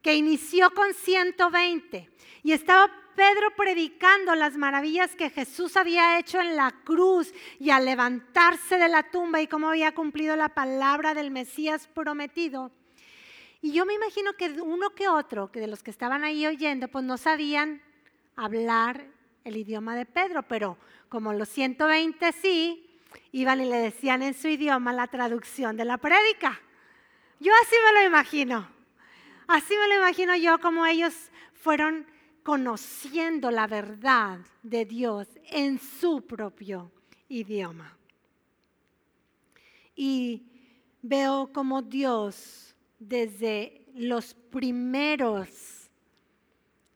que 0.00 0.14
inició 0.14 0.70
con 0.70 0.94
120 0.94 2.08
y 2.42 2.52
estaba 2.52 2.90
Pedro 3.16 3.50
predicando 3.56 4.34
las 4.34 4.56
maravillas 4.56 5.16
que 5.16 5.30
Jesús 5.30 5.76
había 5.76 6.18
hecho 6.18 6.38
en 6.38 6.54
la 6.54 6.70
cruz 6.84 7.32
y 7.58 7.70
al 7.70 7.86
levantarse 7.86 8.78
de 8.78 8.88
la 8.88 9.10
tumba 9.10 9.40
y 9.40 9.46
cómo 9.46 9.70
había 9.70 9.94
cumplido 9.94 10.36
la 10.36 10.50
palabra 10.50 11.14
del 11.14 11.30
Mesías 11.30 11.88
prometido. 11.88 12.70
Y 13.62 13.72
yo 13.72 13.86
me 13.86 13.94
imagino 13.94 14.34
que 14.34 14.50
uno 14.60 14.90
que 14.90 15.08
otro, 15.08 15.50
que 15.50 15.60
de 15.60 15.66
los 15.66 15.82
que 15.82 15.90
estaban 15.90 16.24
ahí 16.24 16.46
oyendo, 16.46 16.88
pues 16.88 17.04
no 17.04 17.16
sabían 17.16 17.80
hablar 18.36 19.06
el 19.44 19.56
idioma 19.56 19.96
de 19.96 20.04
Pedro, 20.04 20.42
pero 20.42 20.76
como 21.08 21.32
los 21.32 21.48
120 21.48 22.32
sí, 22.32 22.98
iban 23.32 23.60
y 23.60 23.66
le 23.66 23.76
decían 23.78 24.22
en 24.22 24.34
su 24.34 24.48
idioma 24.48 24.92
la 24.92 25.06
traducción 25.06 25.76
de 25.76 25.84
la 25.84 25.98
prédica. 25.98 26.60
Yo 27.40 27.52
así 27.62 27.76
me 27.86 28.00
lo 28.00 28.06
imagino. 28.06 28.68
Así 29.46 29.74
me 29.76 29.88
lo 29.88 29.96
imagino 29.96 30.36
yo 30.36 30.58
como 30.58 30.86
ellos 30.86 31.30
fueron 31.54 32.06
conociendo 32.42 33.50
la 33.50 33.66
verdad 33.66 34.38
de 34.62 34.84
Dios 34.84 35.28
en 35.50 35.78
su 35.78 36.26
propio 36.26 36.90
idioma. 37.28 37.96
Y 39.94 40.42
veo 41.02 41.50
como 41.52 41.82
Dios 41.82 42.74
desde 42.98 43.84
los 43.94 44.34
primeros 44.34 45.90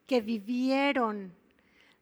que 0.07 0.21
vivieron 0.21 1.33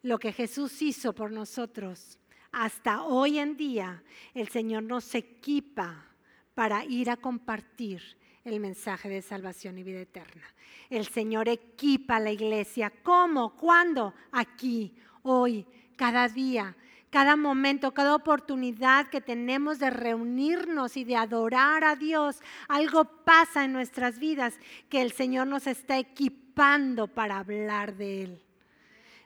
lo 0.08 0.18
que 0.18 0.32
Jesús 0.32 0.80
hizo 0.80 1.12
por 1.12 1.30
nosotros, 1.30 2.18
hasta 2.50 3.02
hoy 3.02 3.38
en 3.38 3.58
día 3.58 4.02
el 4.32 4.48
Señor 4.48 4.82
nos 4.82 5.14
equipa 5.14 6.06
para 6.54 6.82
ir 6.86 7.10
a 7.10 7.18
compartir 7.18 8.16
el 8.42 8.58
mensaje 8.58 9.10
de 9.10 9.20
salvación 9.20 9.76
y 9.76 9.82
vida 9.82 10.00
eterna. 10.00 10.42
El 10.88 11.06
Señor 11.06 11.48
equipa 11.48 12.16
a 12.16 12.20
la 12.20 12.32
iglesia. 12.32 12.90
¿Cómo? 13.02 13.54
¿Cuándo? 13.54 14.14
Aquí, 14.32 14.96
hoy, 15.22 15.66
cada 15.96 16.26
día, 16.26 16.74
cada 17.10 17.36
momento, 17.36 17.92
cada 17.92 18.14
oportunidad 18.14 19.08
que 19.10 19.20
tenemos 19.20 19.78
de 19.78 19.90
reunirnos 19.90 20.96
y 20.96 21.04
de 21.04 21.16
adorar 21.16 21.84
a 21.84 21.96
Dios. 21.96 22.40
Algo 22.68 23.04
pasa 23.04 23.66
en 23.66 23.74
nuestras 23.74 24.18
vidas 24.18 24.58
que 24.88 25.02
el 25.02 25.12
Señor 25.12 25.46
nos 25.48 25.66
está 25.66 25.98
equipando 25.98 27.08
para 27.08 27.38
hablar 27.38 27.94
de 27.96 28.22
Él. 28.22 28.47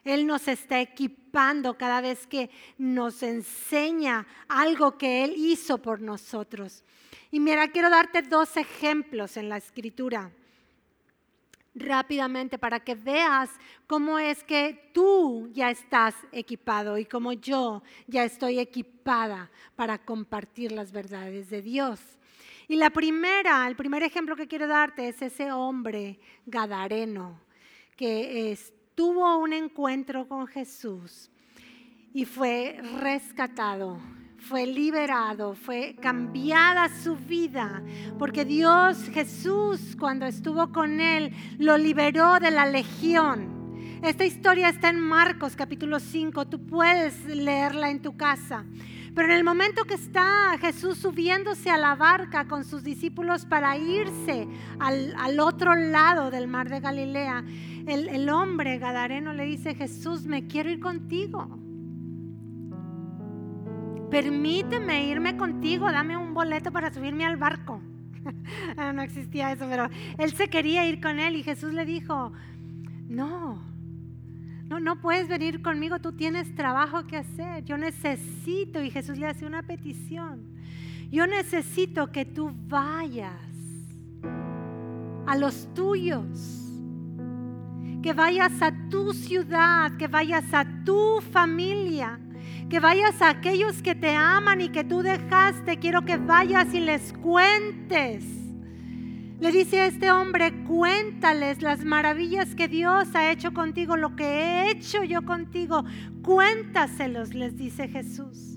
Él 0.05 0.27
nos 0.27 0.49
está 0.49 0.81
equipando 0.81 1.79
cada 1.79 2.01
vez 2.01 2.27
que 2.27 2.51
nos 2.79 3.23
enseña 3.23 4.27
algo 4.49 4.99
que 4.99 5.25
Él 5.25 5.35
hizo 5.37 5.79
por 5.79 6.01
nosotros. 6.01 6.83
Y 7.31 7.41
mira, 7.41 7.69
quiero 7.69 7.89
darte 7.89 8.23
dos 8.23 8.57
ejemplos 8.57 9.37
en 9.37 9.49
la 9.49 9.57
escritura 9.57 10.31
rápidamente 11.75 12.59
para 12.59 12.81
que 12.81 12.95
veas 12.95 13.51
cómo 13.87 14.19
es 14.19 14.45
que 14.45 14.91
tú 14.93 15.49
ya 15.53 15.71
estás 15.71 16.15
equipado 16.31 16.99
y 16.99 17.07
cómo 17.07 17.33
yo 17.33 17.83
ya 18.07 18.25
estoy 18.25 18.59
equipada 18.59 19.51
para 19.75 19.99
compartir 19.99 20.73
las 20.73 20.93
verdades 20.93 21.49
de 21.49 21.63
Dios. 21.63 22.01
Y 22.69 22.77
la 22.77 22.91
primera, 22.91 23.67
el 23.67 23.77
primer 23.77 24.03
ejemplo 24.03 24.37
que 24.37 24.47
quiero 24.47 24.67
darte 24.67 25.09
es 25.09 25.21
ese 25.23 25.51
hombre 25.53 26.19
gadareno 26.47 27.41
que 27.97 28.53
tuvo 28.95 29.37
un 29.39 29.53
encuentro 29.53 30.29
con 30.29 30.47
Jesús 30.47 31.31
y 32.13 32.25
fue 32.25 32.81
rescatado 33.01 33.99
fue 34.43 34.67
liberado, 34.67 35.55
fue 35.55 35.95
cambiada 36.01 36.89
su 36.89 37.17
vida, 37.17 37.83
porque 38.19 38.45
Dios 38.45 39.09
Jesús 39.13 39.97
cuando 39.99 40.27
estuvo 40.27 40.73
con 40.73 41.01
él 41.01 41.33
lo 41.59 41.79
liberó 41.79 42.41
de 42.41 42.51
la 42.51 42.67
legión. 42.67 44.01
Esta 44.03 44.25
historia 44.25 44.69
está 44.69 44.89
en 44.89 44.99
Marcos 44.99 45.55
capítulo 45.55 46.01
5, 46.01 46.49
tú 46.49 46.67
puedes 46.67 47.25
leerla 47.25 47.91
en 47.91 48.03
tu 48.03 48.17
casa. 48.17 48.65
Pero 49.15 49.29
en 49.29 49.35
el 49.35 49.45
momento 49.45 49.85
que 49.85 49.95
está 49.95 50.57
Jesús 50.59 50.99
subiéndose 50.99 51.71
a 51.71 51.77
la 51.77 51.95
barca 51.95 52.47
con 52.49 52.65
sus 52.65 52.83
discípulos 52.83 53.45
para 53.45 53.77
irse 53.77 54.49
al, 54.79 55.39
otro 55.41 55.75
lado 55.75 56.31
del 56.31 56.49
mar 56.49 56.71
de 56.71 56.81
Galilea, 56.81 57.45
el, 57.87 58.09
el 58.09 58.29
hombre 58.31 58.79
gadareno 58.79 59.33
le 59.35 59.45
dice, 59.45 59.75
Jesús, 59.75 60.25
me 60.25 60.47
quiero 60.47 60.71
ir 60.71 60.81
contigo 60.81 61.63
permíteme 64.13 65.07
irme 65.07 65.39
contigo, 65.39 65.91
dame 65.91 66.19
un 66.19 66.35
boleto 66.35 66.71
para 66.71 66.93
subirme 66.93 67.25
al 67.25 67.39
barco. 67.39 67.81
Ah, 68.77 68.93
no 68.93 69.03
existía 69.03 69.51
eso, 69.51 69.67
pero 69.69 69.89
él 70.17 70.33
se 70.33 70.49
quería 70.49 70.87
ir 70.87 71.01
con 71.01 71.19
él 71.19 71.35
y 71.35 71.43
Jesús 71.43 71.73
le 71.75 71.85
dijo, 71.85 72.33
no, 73.09 73.59
no, 74.81 75.01
puedes 75.01 75.29
venir 75.29 75.63
conmigo, 75.63 75.99
tú 75.99 76.13
tienes 76.13 76.55
trabajo 76.55 77.07
que 77.07 77.17
hacer, 77.17 77.65
yo 77.65 77.77
necesito, 77.77 78.83
y 78.83 78.91
Jesús 78.91 79.19
le 79.19 79.27
hace 79.27 79.47
una 79.47 79.63
petición, 79.63 80.45
yo 81.11 81.27
necesito 81.27 82.11
que 82.13 82.25
tú 82.25 82.53
vayas 82.69 83.33
a 85.27 85.37
los 85.37 85.73
tuyos, 85.75 86.29
que 88.03 88.13
vayas 88.13 88.61
a 88.61 88.73
tu 88.89 89.13
ciudad, 89.13 89.97
que 89.97 90.09
vayas 90.09 90.53
a 90.53 90.67
tu 90.85 91.21
familia 91.33 92.19
que 92.73 92.81
vayas 92.81 93.21
a 93.21 93.29
aquellos 93.29 93.83
que 93.83 93.95
te 93.95 94.15
aman 94.17 94.63
y 94.63 94.71
que 94.71 94.83
tú 94.83 95.03
dejaste, 95.03 95.79
quiero 95.79 96.07
que 96.07 96.17
vayas 96.17 96.73
y 96.73 96.81
les 96.81 97.13
cuentes. 97.13 98.42
Le 99.43 99.51
dice 99.51 99.81
a 99.81 99.87
este 99.87 100.13
hombre, 100.13 100.53
cuéntales 100.69 101.63
las 101.63 101.85
maravillas 101.85 102.55
que 102.55 102.69
Dios 102.69 103.13
ha 103.17 103.33
hecho 103.33 103.53
contigo, 103.53 103.97
lo 103.97 104.15
que 104.15 104.25
he 104.25 104.71
hecho 104.71 105.03
yo 105.03 105.23
contigo, 105.23 105.85
cuéntaselos, 106.23 107.35
les 107.35 107.57
dice 107.57 107.89
Jesús. 107.89 108.57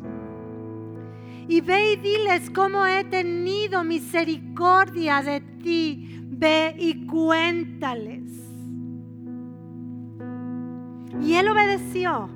Y 1.47 1.61
ve 1.61 1.93
y 1.93 1.95
diles 1.95 2.51
cómo 2.51 2.85
he 2.85 3.03
tenido 3.03 3.83
misericordia 3.83 5.23
de 5.23 5.41
ti, 5.41 6.19
ve 6.21 6.75
y 6.77 7.07
cuéntales. 7.07 8.31
Y 11.19 11.33
él 11.33 11.47
obedeció. 11.47 12.29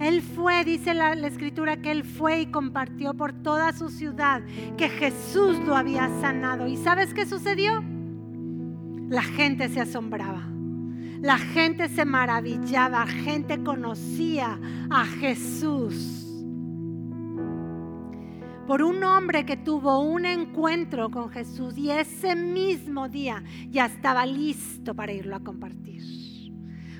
Él 0.00 0.22
fue, 0.22 0.64
dice 0.64 0.92
la, 0.94 1.12
escritura, 1.12 1.76
que 1.76 1.92
él 1.92 2.02
fue 2.02 2.40
y 2.40 2.46
compartió 2.46 3.14
por 3.14 3.32
toda 3.32 3.72
su 3.72 3.90
ciudad 3.90 4.42
que 4.76 4.88
Jesús 4.88 5.60
lo 5.60 5.76
había 5.76 6.08
sanado. 6.20 6.66
¿Y 6.66 6.76
sabes 6.76 7.14
qué 7.14 7.26
sucedió? 7.26 7.91
La 9.12 9.22
gente 9.22 9.68
se 9.68 9.78
asombraba. 9.78 10.42
La 11.20 11.36
gente 11.36 11.90
se 11.90 12.06
maravillaba, 12.06 13.04
la 13.04 13.06
gente 13.06 13.62
conocía 13.62 14.58
a 14.88 15.04
Jesús 15.04 16.18
por 18.66 18.82
un 18.82 19.04
hombre 19.04 19.44
que 19.44 19.58
tuvo 19.58 20.00
un 20.00 20.24
encuentro 20.24 21.10
con 21.10 21.28
Jesús 21.28 21.76
y 21.76 21.90
ese 21.90 22.34
mismo 22.34 23.10
día 23.10 23.44
ya 23.68 23.84
estaba 23.84 24.24
listo 24.24 24.94
para 24.94 25.12
irlo 25.12 25.36
a 25.36 25.40
compartir. 25.40 26.02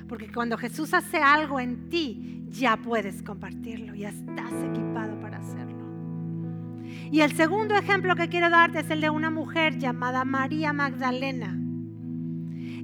Porque 0.07 0.31
cuando 0.31 0.55
Jesús 0.55 0.93
hace 0.93 1.17
algo 1.17 1.59
en 1.59 1.89
ti, 1.89 2.45
ya 2.51 2.77
puedes 2.77 3.23
compartirlo, 3.23 3.95
ya 3.95 4.09
estás 4.09 4.53
equipado 4.69 5.19
para 5.19 5.39
hacerlo. 5.39 5.83
Y 7.11 7.21
el 7.21 7.31
segundo 7.31 7.75
ejemplo 7.75 8.15
que 8.15 8.29
quiero 8.29 8.51
darte 8.51 8.81
es 8.81 8.91
el 8.91 9.01
de 9.01 9.09
una 9.09 9.31
mujer 9.31 9.79
llamada 9.79 10.23
María 10.25 10.73
Magdalena. 10.73 11.62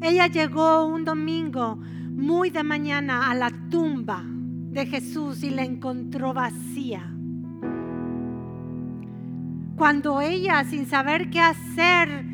Ella 0.02 0.28
llegó 0.28 0.86
un 0.86 1.04
domingo 1.04 1.76
muy 1.76 2.50
de 2.50 2.64
mañana 2.64 3.30
a 3.30 3.36
la 3.36 3.52
tumba 3.70 4.24
de 4.26 4.86
Jesús 4.86 5.44
y 5.44 5.50
la 5.50 5.64
encontró 5.64 6.34
vacía. 6.34 7.14
Cuando 9.76 10.22
ella, 10.22 10.64
sin 10.64 10.86
saber 10.86 11.30
qué 11.30 11.40
hacer, 11.40 12.26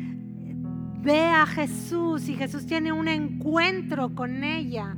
ve 1.00 1.26
a 1.26 1.46
Jesús 1.46 2.28
y 2.28 2.34
Jesús 2.34 2.66
tiene 2.66 2.92
un 2.92 3.08
encuentro 3.08 4.14
con 4.14 4.44
ella, 4.44 4.96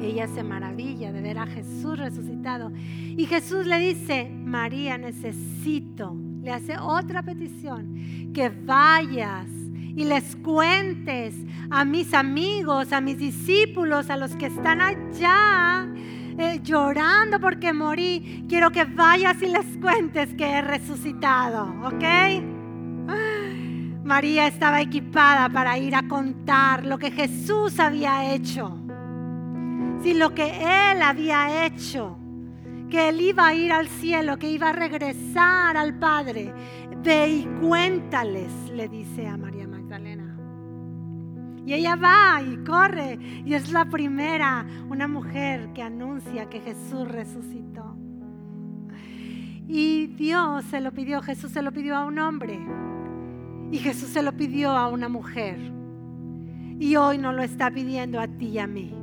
ella 0.00 0.26
se 0.28 0.42
maravilla 0.42 1.12
de 1.12 1.20
ver 1.20 1.38
a 1.38 1.46
Jesús 1.46 1.98
resucitado. 1.98 2.72
Y 2.74 3.26
Jesús 3.26 3.66
le 3.66 3.78
dice, 3.78 4.30
María, 4.30 4.96
necesito, 4.96 6.16
le 6.42 6.50
hace 6.50 6.78
otra 6.78 7.22
petición, 7.22 8.32
que 8.32 8.48
vayas 8.48 9.59
y 10.00 10.04
les 10.04 10.34
cuentes 10.36 11.34
a 11.68 11.84
mis 11.84 12.14
amigos, 12.14 12.90
a 12.90 13.02
mis 13.02 13.18
discípulos, 13.18 14.08
a 14.08 14.16
los 14.16 14.34
que 14.34 14.46
están 14.46 14.80
allá 14.80 15.86
eh, 16.38 16.58
llorando 16.62 17.38
porque 17.38 17.74
morí. 17.74 18.46
Quiero 18.48 18.70
que 18.70 18.84
vayas 18.84 19.42
y 19.42 19.46
les 19.48 19.76
cuentes 19.76 20.32
que 20.34 20.46
he 20.46 20.62
resucitado, 20.62 21.64
¿ok? 21.84 22.04
María 24.02 24.46
estaba 24.46 24.80
equipada 24.80 25.50
para 25.50 25.76
ir 25.76 25.94
a 25.94 26.08
contar 26.08 26.86
lo 26.86 26.96
que 26.96 27.10
Jesús 27.10 27.78
había 27.78 28.32
hecho 28.32 28.78
si 30.02 30.14
lo 30.14 30.34
que 30.34 30.46
Él 30.92 31.02
había 31.02 31.66
hecho, 31.66 32.16
que 32.88 33.10
Él 33.10 33.20
iba 33.20 33.48
a 33.48 33.54
ir 33.54 33.70
al 33.70 33.86
cielo, 33.86 34.38
que 34.38 34.50
iba 34.50 34.70
a 34.70 34.72
regresar 34.72 35.76
al 35.76 35.98
Padre, 35.98 36.54
ve 37.04 37.28
y 37.28 37.44
cuéntales, 37.60 38.50
le 38.72 38.88
dice 38.88 39.26
a 39.26 39.36
María. 39.36 39.69
Y 41.66 41.74
ella 41.74 41.96
va 41.96 42.42
y 42.42 42.56
corre 42.64 43.18
y 43.44 43.54
es 43.54 43.70
la 43.70 43.84
primera, 43.84 44.66
una 44.88 45.06
mujer 45.06 45.72
que 45.74 45.82
anuncia 45.82 46.48
que 46.48 46.60
Jesús 46.60 47.06
resucitó. 47.06 47.96
Y 49.68 50.08
Dios 50.08 50.64
se 50.64 50.80
lo 50.80 50.92
pidió, 50.92 51.22
Jesús 51.22 51.52
se 51.52 51.62
lo 51.62 51.70
pidió 51.70 51.96
a 51.96 52.04
un 52.04 52.18
hombre 52.18 52.58
y 53.70 53.78
Jesús 53.78 54.08
se 54.08 54.22
lo 54.22 54.32
pidió 54.32 54.70
a 54.70 54.88
una 54.88 55.08
mujer. 55.08 55.58
Y 56.78 56.96
hoy 56.96 57.18
no 57.18 57.32
lo 57.32 57.42
está 57.42 57.70
pidiendo 57.70 58.18
a 58.18 58.26
ti 58.26 58.46
y 58.46 58.58
a 58.58 58.66
mí. 58.66 58.94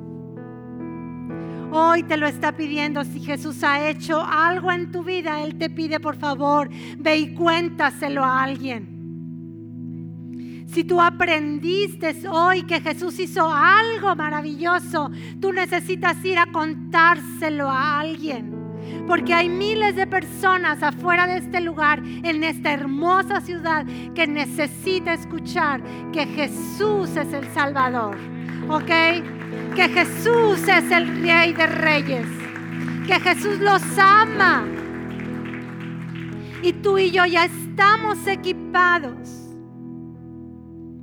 Hoy 1.72 2.04
te 2.04 2.18
lo 2.18 2.28
está 2.28 2.54
pidiendo. 2.54 3.04
Si 3.04 3.20
Jesús 3.20 3.64
ha 3.64 3.88
hecho 3.90 4.22
algo 4.22 4.72
en 4.72 4.92
tu 4.92 5.04
vida, 5.04 5.44
Él 5.44 5.58
te 5.58 5.70
pide 5.70 6.00
por 6.00 6.16
favor, 6.16 6.70
ve 6.98 7.18
y 7.18 7.34
cuéntaselo 7.34 8.24
a 8.24 8.44
alguien. 8.44 8.97
Si 10.68 10.84
tú 10.84 11.02
aprendiste 11.02 12.14
hoy 12.30 12.64
que 12.64 12.82
Jesús 12.82 13.18
hizo 13.20 13.52
algo 13.52 14.16
maravilloso, 14.16 15.10
tú 15.40 15.54
necesitas 15.54 16.24
ir 16.26 16.38
a 16.38 16.52
contárselo 16.52 17.70
a 17.70 18.00
alguien. 18.00 18.54
Porque 19.08 19.34
hay 19.34 19.48
miles 19.48 19.96
de 19.96 20.06
personas 20.08 20.84
afuera 20.84 21.26
de 21.26 21.38
este 21.38 21.62
lugar, 21.62 22.00
en 22.04 22.44
esta 22.44 22.74
hermosa 22.74 23.40
ciudad, 23.40 23.86
que 24.14 24.28
necesita 24.28 25.14
escuchar 25.14 25.82
que 26.12 26.26
Jesús 26.26 27.16
es 27.16 27.32
el 27.34 27.48
Salvador. 27.54 28.18
¿Ok? 28.70 28.92
Que 29.76 29.90
Jesús 29.90 30.68
es 30.68 30.92
el 30.92 31.22
Rey 31.22 31.54
de 31.54 31.68
Reyes. 31.68 32.28
Que 33.08 33.20
Jesús 33.22 33.60
los 33.60 33.82
ama. 33.98 34.66
Y 36.62 36.74
tú 36.74 36.98
y 36.98 37.12
yo 37.12 37.26
ya 37.26 37.46
estamos 37.46 38.28
equipados 38.28 39.47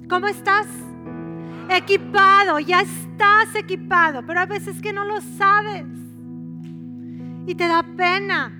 ¿Cómo 0.08 0.26
estás? 0.26 0.66
Equipado, 1.70 2.58
ya 2.58 2.82
estás 2.82 3.54
equipado, 3.54 4.24
pero 4.26 4.40
a 4.40 4.46
veces 4.46 4.80
que 4.82 4.92
no 4.92 5.04
lo 5.04 5.20
sabes. 5.20 5.86
Y 7.46 7.54
te 7.54 7.66
da 7.66 7.82
pena. 7.96 8.52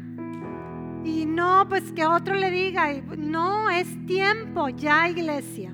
Y 1.05 1.27
no, 1.27 1.67
pues 1.69 1.93
que 1.93 2.07
otro 2.07 2.35
le 2.35 2.51
diga, 2.51 2.89
no, 3.19 3.69
es 3.69 4.07
tiempo 4.07 4.71
ya 4.71 5.09
iglesia 5.09 5.73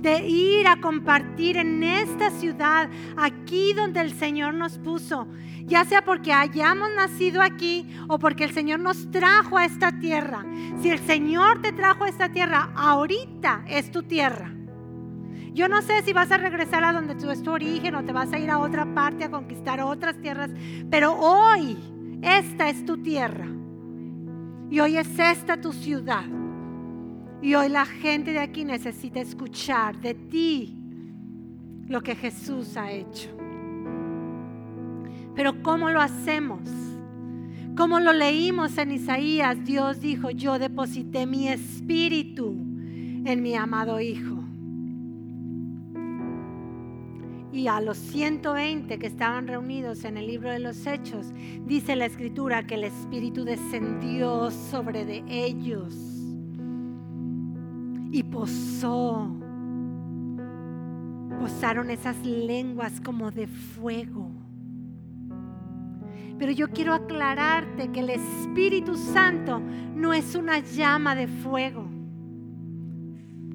de 0.00 0.26
ir 0.26 0.66
a 0.66 0.80
compartir 0.80 1.56
en 1.56 1.82
esta 1.82 2.30
ciudad, 2.30 2.88
aquí 3.16 3.74
donde 3.74 4.00
el 4.00 4.12
Señor 4.12 4.54
nos 4.54 4.78
puso, 4.78 5.26
ya 5.66 5.84
sea 5.84 6.02
porque 6.02 6.32
hayamos 6.32 6.88
nacido 6.96 7.42
aquí 7.42 7.86
o 8.08 8.18
porque 8.18 8.44
el 8.44 8.52
Señor 8.52 8.80
nos 8.80 9.10
trajo 9.10 9.58
a 9.58 9.66
esta 9.66 9.98
tierra. 9.98 10.44
Si 10.80 10.90
el 10.90 11.00
Señor 11.00 11.60
te 11.60 11.72
trajo 11.72 12.04
a 12.04 12.08
esta 12.08 12.30
tierra, 12.30 12.72
ahorita 12.74 13.64
es 13.68 13.90
tu 13.90 14.02
tierra. 14.02 14.54
Yo 15.52 15.68
no 15.68 15.82
sé 15.82 16.02
si 16.02 16.12
vas 16.12 16.30
a 16.30 16.36
regresar 16.36 16.84
a 16.84 16.92
donde 16.92 17.14
tú 17.16 17.30
es 17.30 17.42
tu 17.42 17.50
origen 17.50 17.94
o 17.94 18.04
te 18.04 18.12
vas 18.12 18.32
a 18.32 18.38
ir 18.38 18.50
a 18.50 18.58
otra 18.58 18.94
parte 18.94 19.24
a 19.24 19.30
conquistar 19.30 19.80
otras 19.80 20.16
tierras, 20.20 20.50
pero 20.90 21.14
hoy 21.14 21.76
esta 22.22 22.68
es 22.68 22.84
tu 22.84 22.98
tierra. 22.98 23.48
Y 24.70 24.78
hoy 24.78 24.96
es 24.96 25.18
esta 25.18 25.60
tu 25.60 25.72
ciudad. 25.72 26.24
Y 27.42 27.54
hoy 27.54 27.68
la 27.68 27.84
gente 27.84 28.32
de 28.32 28.38
aquí 28.38 28.64
necesita 28.64 29.20
escuchar 29.20 30.00
de 30.00 30.14
ti 30.14 30.76
lo 31.88 32.02
que 32.02 32.14
Jesús 32.14 32.76
ha 32.76 32.92
hecho. 32.92 33.30
Pero 35.34 35.62
¿cómo 35.62 35.90
lo 35.90 36.00
hacemos? 36.00 36.60
Como 37.76 37.98
lo 37.98 38.12
leímos 38.12 38.76
en 38.78 38.92
Isaías, 38.92 39.64
Dios 39.64 40.00
dijo, 40.00 40.30
yo 40.30 40.58
deposité 40.58 41.26
mi 41.26 41.48
espíritu 41.48 42.50
en 43.24 43.42
mi 43.42 43.56
amado 43.56 44.00
Hijo. 44.00 44.39
Y 47.52 47.66
a 47.66 47.80
los 47.80 47.98
120 47.98 48.98
que 48.98 49.06
estaban 49.06 49.48
reunidos 49.48 50.04
en 50.04 50.16
el 50.16 50.26
libro 50.26 50.50
de 50.50 50.60
los 50.60 50.86
Hechos, 50.86 51.32
dice 51.66 51.96
la 51.96 52.06
escritura 52.06 52.66
que 52.66 52.74
el 52.76 52.84
Espíritu 52.84 53.44
descendió 53.44 54.50
sobre 54.50 55.04
de 55.04 55.24
ellos 55.28 55.94
y 58.12 58.22
posó. 58.22 59.28
Posaron 61.40 61.90
esas 61.90 62.16
lenguas 62.24 63.00
como 63.00 63.30
de 63.30 63.46
fuego. 63.46 64.30
Pero 66.38 66.52
yo 66.52 66.70
quiero 66.70 66.94
aclararte 66.94 67.90
que 67.90 68.00
el 68.00 68.10
Espíritu 68.10 68.96
Santo 68.96 69.60
no 69.94 70.12
es 70.12 70.34
una 70.34 70.60
llama 70.60 71.14
de 71.14 71.26
fuego. 71.26 71.88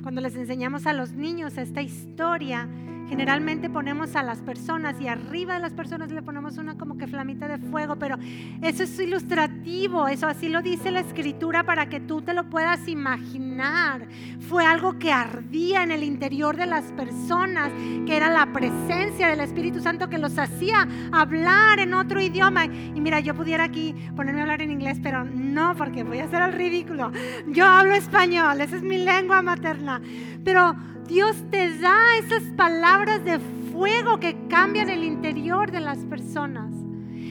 Cuando 0.04 0.22
les 0.22 0.36
enseñamos 0.36 0.86
a 0.86 0.94
los 0.94 1.14
niños 1.14 1.58
esta 1.58 1.82
historia, 1.82 2.70
Generalmente 3.10 3.70
ponemos 3.70 4.16
a 4.16 4.24
las 4.24 4.40
personas 4.40 5.00
y 5.00 5.08
arriba 5.08 5.56
de 5.56 5.60
las 5.60 5.74
personas 5.74 6.12
le 6.12 6.22
ponemos 6.22 6.58
una 6.58 6.76
como 6.76 6.98
que 6.98 7.08
flamita 7.08 7.48
de 7.48 7.58
fuego, 7.58 7.96
pero 7.98 8.18
eso 8.62 8.84
es 8.84 9.00
ilustrativo, 9.00 10.08
eso 10.08 10.28
así 10.28 10.50
lo 10.50 10.62
dice 10.62 10.92
la 10.92 11.02
escritura 11.02 11.64
para 11.64 11.88
que 11.88 12.00
tú 12.00 12.22
te 12.22 12.34
lo 12.34 12.50
puedas 12.50 12.88
imaginar. 12.88 14.08
Fue 14.50 14.66
algo 14.66 14.98
que 14.98 15.12
ardía 15.12 15.84
en 15.84 15.92
el 15.92 16.04
interior 16.04 16.58
de 16.58 16.66
las 16.66 16.86
personas, 16.94 17.72
que 18.06 18.18
era 18.18 18.30
la 18.30 18.52
presencia 18.52 19.28
del 19.28 19.40
Espíritu 19.40 19.82
Santo 19.82 20.10
que 20.10 20.18
los 20.18 20.38
hacía 20.38 20.88
hablar 21.12 21.80
en 21.80 21.94
otro 21.94 22.22
idioma. 22.22 22.66
Y 22.66 23.02
mira, 23.02 23.20
yo 23.20 23.36
pudiera 23.36 23.66
aquí 23.66 23.96
ponerme 24.16 24.40
a 24.42 24.44
hablar 24.44 24.62
en 24.62 24.72
inglés, 24.72 25.00
pero 25.02 25.24
no, 25.24 25.76
porque 25.76 26.04
voy 26.04 26.20
a 26.20 26.26
hacer 26.26 26.42
el 26.42 26.54
ridículo. 26.54 27.12
Yo 27.48 27.66
hablo 27.66 27.94
español, 27.94 28.60
esa 28.62 28.78
es 28.78 28.84
mi 28.84 28.98
lengua 28.98 29.42
materna. 29.42 30.02
Pero 30.44 30.76
Dios 31.08 31.36
te 31.52 31.78
da 31.78 32.18
esas 32.18 32.44
palabras 32.56 33.24
de 33.24 33.40
fuego 33.72 34.20
que 34.20 34.48
cambian 34.48 34.90
el 34.90 35.04
interior 35.04 35.72
de 35.72 35.80
las 35.80 36.00
personas. 36.06 36.74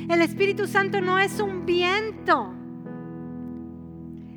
El 0.08 0.20
Espíritu 0.20 0.68
Santo 0.68 1.00
no 1.00 1.18
es 1.18 1.40
un 1.40 1.66
viento. 1.66 2.54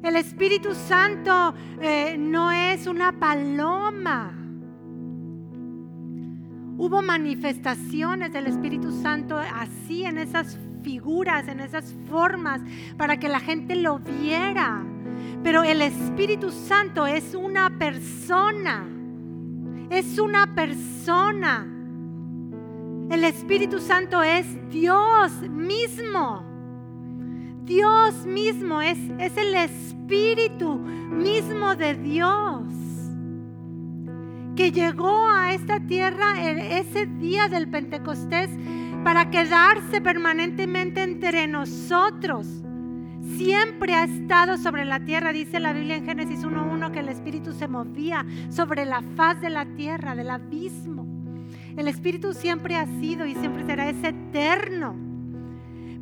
El 0.01 0.15
Espíritu 0.15 0.73
Santo 0.73 1.53
eh, 1.81 2.15
no 2.17 2.51
es 2.51 2.87
una 2.87 3.11
paloma. 3.11 4.33
Hubo 6.77 7.01
manifestaciones 7.01 8.31
del 8.33 8.47
Espíritu 8.47 8.91
Santo 9.01 9.37
así 9.37 10.03
en 10.03 10.17
esas 10.17 10.57
figuras, 10.81 11.47
en 11.47 11.59
esas 11.59 11.93
formas, 12.09 12.61
para 12.97 13.17
que 13.17 13.29
la 13.29 13.39
gente 13.39 13.75
lo 13.75 13.99
viera. 13.99 14.83
Pero 15.43 15.63
el 15.63 15.81
Espíritu 15.81 16.49
Santo 16.51 17.05
es 17.05 17.35
una 17.35 17.77
persona 17.77 18.96
es 19.89 20.19
una 20.19 20.53
persona. 20.55 21.65
El 23.09 23.23
Espíritu 23.23 23.79
Santo 23.79 24.21
es 24.21 24.45
Dios 24.69 25.31
mismo. 25.49 26.43
Dios 27.63 28.25
mismo 28.25 28.81
es, 28.81 28.97
es 29.19 29.35
el 29.37 29.53
Espíritu 29.55 30.75
mismo 30.75 31.75
de 31.75 31.95
Dios 31.95 32.63
que 34.55 34.71
llegó 34.71 35.29
a 35.29 35.53
esta 35.53 35.79
tierra 35.79 36.41
ese 36.41 37.05
día 37.05 37.47
del 37.47 37.69
Pentecostés 37.69 38.49
para 39.03 39.29
quedarse 39.29 40.01
permanentemente 40.01 41.03
entre 41.03 41.47
nosotros 41.47 42.63
siempre 43.35 43.93
ha 43.93 44.05
estado 44.05 44.57
sobre 44.57 44.85
la 44.85 44.99
tierra. 44.99 45.33
Dice 45.33 45.59
la 45.59 45.73
Biblia 45.73 45.95
en 45.95 46.05
Génesis 46.05 46.43
1.1 46.43 46.91
que 46.91 46.99
el 46.99 47.09
Espíritu 47.09 47.53
se 47.53 47.67
movía 47.67 48.25
sobre 48.49 48.85
la 48.85 49.01
faz 49.15 49.41
de 49.41 49.49
la 49.49 49.65
tierra, 49.65 50.15
del 50.15 50.29
abismo. 50.29 51.05
El 51.75 51.87
Espíritu 51.87 52.33
siempre 52.33 52.75
ha 52.75 52.85
sido 52.99 53.25
y 53.25 53.35
siempre 53.35 53.65
será, 53.65 53.89
es 53.89 54.03
eterno. 54.03 54.95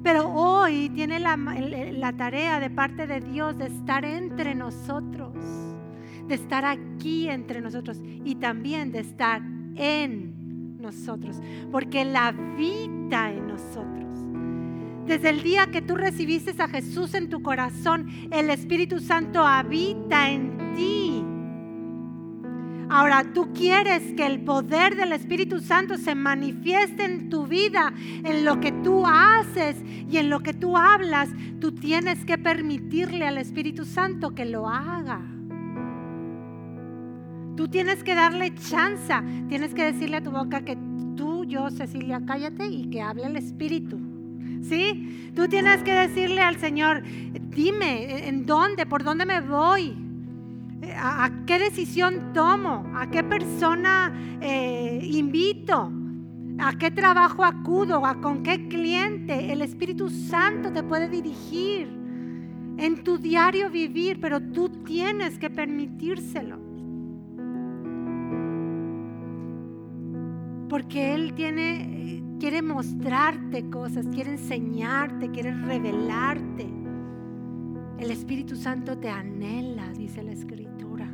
Pero 0.03 0.29
hoy 0.29 0.89
tiene 0.89 1.19
la, 1.19 2.13
tarea 2.15 2.59
de 2.59 2.69
parte 2.69 3.07
de 3.07 3.19
Dios 3.21 3.57
de 3.57 3.65
estar 3.65 4.05
entre 4.05 4.53
nosotros, 4.53 5.33
de 6.27 6.35
estar 6.35 6.63
aquí 6.63 7.27
entre 7.27 7.59
nosotros 7.59 7.99
y 8.23 8.35
también 8.35 8.91
de 8.91 8.99
estar 8.99 9.41
en 9.75 10.77
nosotros, 10.79 11.41
porque 11.71 12.03
Él 12.03 12.15
habita 12.15 13.31
en 13.31 13.47
nosotros. 13.47 14.04
Desde 15.05 15.29
el 15.29 15.43
día 15.43 15.67
que 15.67 15.83
tú 15.83 15.95
recibiste 15.95 16.51
a 16.61 16.67
Jesús 16.67 17.13
en 17.13 17.29
tu 17.29 17.43
corazón, 17.43 18.09
el 18.31 18.49
Espíritu 18.49 18.99
Santo 18.99 19.45
habita 19.45 20.29
en 20.29 20.73
ti. 20.75 21.23
Ahora, 22.89 23.23
tú 23.33 23.51
quieres 23.53 24.13
que 24.13 24.25
el 24.25 24.41
poder 24.41 24.95
del 24.95 25.11
Espíritu 25.11 25.59
Santo 25.59 25.97
se 25.97 26.15
manifieste 26.15 27.03
en 27.03 27.29
tu 27.29 27.45
vida, 27.45 27.93
en 28.23 28.45
lo 28.45 28.59
que 28.59 28.71
tú 28.71 29.05
haces 29.05 29.75
y 30.09 30.17
en 30.17 30.29
lo 30.29 30.41
que 30.41 30.53
tú 30.53 30.77
hablas. 30.77 31.29
Tú 31.59 31.71
tienes 31.71 32.25
que 32.25 32.37
permitirle 32.37 33.27
al 33.27 33.37
Espíritu 33.37 33.85
Santo 33.85 34.33
que 34.33 34.45
lo 34.45 34.67
haga. 34.67 35.21
Tú 37.55 37.67
tienes 37.67 38.03
que 38.03 38.15
darle 38.15 38.53
chance, 38.55 39.13
tienes 39.49 39.73
que 39.73 39.83
decirle 39.83 40.17
a 40.17 40.23
tu 40.23 40.31
boca 40.31 40.61
que 40.61 40.77
tú, 41.15 41.45
yo, 41.45 41.69
Cecilia, 41.69 42.21
cállate 42.25 42.67
y 42.67 42.89
que 42.89 43.01
hable 43.01 43.25
el 43.25 43.35
Espíritu. 43.35 44.04
¿Sí? 44.67 45.31
Tú 45.35 45.47
tienes 45.47 45.83
que 45.83 45.93
decirle 45.93 46.41
al 46.41 46.57
Señor, 46.57 47.03
dime, 47.03 48.27
¿en 48.27 48.45
dónde? 48.45 48.85
¿Por 48.85 49.03
dónde 49.03 49.25
me 49.25 49.41
voy? 49.41 49.95
¿A, 50.97 51.29
qué 51.45 51.59
decisión 51.59 52.33
tomo? 52.33 52.91
¿A 52.95 53.09
qué 53.09 53.23
persona 53.23 54.13
eh, 54.41 54.99
invito? 55.03 55.91
¿A 56.59 56.73
qué 56.77 56.91
trabajo 56.91 57.43
acudo? 57.43 58.05
¿A 58.05 58.21
con 58.21 58.43
qué 58.43 58.67
cliente? 58.67 59.51
El 59.51 59.61
Espíritu 59.61 60.09
Santo 60.09 60.71
te 60.71 60.83
puede 60.83 61.09
dirigir 61.09 61.87
en 62.77 63.03
tu 63.03 63.17
diario 63.17 63.69
vivir, 63.69 64.19
pero 64.19 64.39
tú 64.39 64.69
tienes 64.85 65.37
que 65.37 65.49
permitírselo. 65.49 66.59
Porque 70.69 71.13
Él 71.13 71.33
tiene 71.33 72.23
quiere 72.45 72.61
mostrarte 72.61 73.71
cosas, 73.71 74.05
quiere 74.05 74.33
enseñarte, 74.33 75.31
quiere 75.31 75.51
revelarte. 75.51 76.69
El 77.97 78.11
Espíritu 78.11 78.55
Santo 78.55 78.99
te 78.99 79.09
anhela, 79.09 79.91
dice 79.97 80.21
la 80.21 80.33
Escritura. 80.33 81.09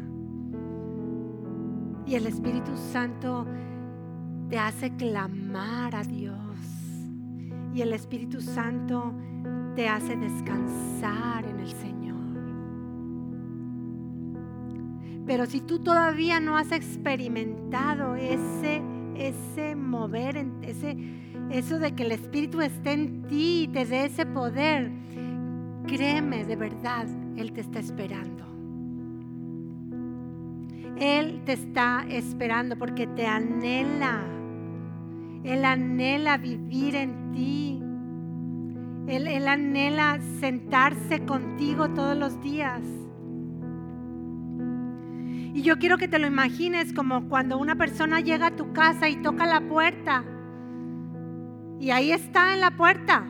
Y 2.06 2.15
el 2.15 2.28
Espíritu 2.28 2.76
Santo 2.76 3.48
te 4.50 4.60
hace 4.60 4.94
clamar 4.98 5.96
a 5.96 6.04
Dios. 6.04 6.36
Y 7.74 7.80
el 7.80 7.94
Espíritu 7.94 8.41
Santo 8.41 9.13
te 9.78 9.88
hace 9.88 10.17
descansar 10.17 11.46
en 11.46 11.62
el 11.62 11.72
Señor. 11.72 12.20
Pero 15.26 15.46
si 15.46 15.62
tú 15.62 15.80
todavía 15.80 16.41
no 16.41 16.58
has 16.58 16.74
experimentado 16.74 18.15
ese, 18.15 18.82
ese 19.28 19.76
mover, 19.76 20.46
ese, 20.62 20.98
eso 21.50 21.80
de 21.80 21.94
que 21.94 22.04
el 22.04 22.12
Espíritu 22.12 22.62
esté 22.62 22.94
en 22.94 23.24
ti 23.24 23.64
y 23.64 23.68
te 23.68 23.86
dé 23.86 24.06
ese 24.06 24.26
poder, 24.26 24.92
créeme 25.88 26.46
de 26.46 26.56
verdad, 26.56 27.08
Él 27.36 27.52
te 27.54 27.62
está 27.62 27.80
esperando. 27.80 28.42
Él 30.98 31.42
te 31.46 31.54
está 31.54 32.06
esperando 32.10 32.78
porque 32.78 33.08
te 33.08 33.26
anhela. 33.26 34.24
Él 35.44 35.66
anhela 35.66 36.38
vivir 36.38 36.96
en 36.96 37.32
ti. 37.32 37.82
Él, 39.08 39.28
él, 39.28 39.48
anhela 39.48 40.20
sentarse 40.40 41.26
contigo 41.26 41.90
todos 41.90 42.16
los 42.16 42.40
días. 42.44 42.84
Y 45.54 45.64
yo 45.64 45.78
quiero 45.78 45.98
que 45.98 46.08
te 46.08 46.18
lo 46.18 46.28
imagines 46.28 46.94
como 46.94 47.28
cuando 47.28 47.58
una 47.58 47.76
persona 47.76 48.22
llega 48.22 48.48
a 48.48 48.56
tu 48.56 48.72
casa 48.72 49.10
y 49.10 49.18
toca 49.18 49.46
la 49.46 49.62
puerta. 49.62 50.24
Y 51.80 51.92
ahí 51.92 52.12
está 52.12 52.54
en 52.54 52.62
la 52.62 52.72
puerta, 52.72 53.26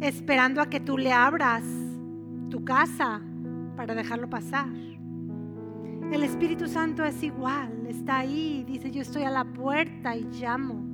esperando 0.00 0.60
a 0.60 0.68
que 0.68 0.80
tú 0.80 0.98
le 0.98 1.12
abras 1.12 1.64
tu 2.50 2.64
casa 2.64 3.22
para 3.76 3.94
dejarlo 3.94 4.28
pasar. 4.28 4.68
El 6.12 6.24
Espíritu 6.24 6.66
Santo 6.66 7.04
es 7.04 7.22
igual, 7.22 7.86
está 7.86 8.18
ahí, 8.18 8.64
dice 8.66 8.90
yo 8.90 9.00
estoy 9.00 9.22
a 9.22 9.30
la 9.30 9.44
puerta 9.44 10.16
y 10.16 10.24
llamo. 10.24 10.84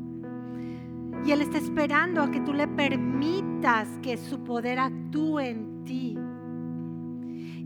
Y 1.25 1.33
Él 1.33 1.41
está 1.41 1.59
esperando 1.59 2.23
a 2.23 2.31
que 2.31 2.41
tú 2.41 2.53
le 2.53 2.69
permitas 2.69 3.89
que 4.03 4.17
su 4.19 4.45
poder 4.45 4.79
actúe 4.79 5.41
en 5.41 5.85
ti. 5.85 6.16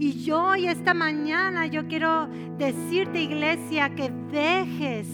Y 0.00 0.24
yo 0.24 0.42
hoy 0.42 0.66
esta 0.66 0.94
mañana 0.94 1.66
yo 1.66 1.86
quiero 1.86 2.26
decirte 2.56 3.20
iglesia 3.20 3.94
que 3.94 4.10
dejes 4.32 5.06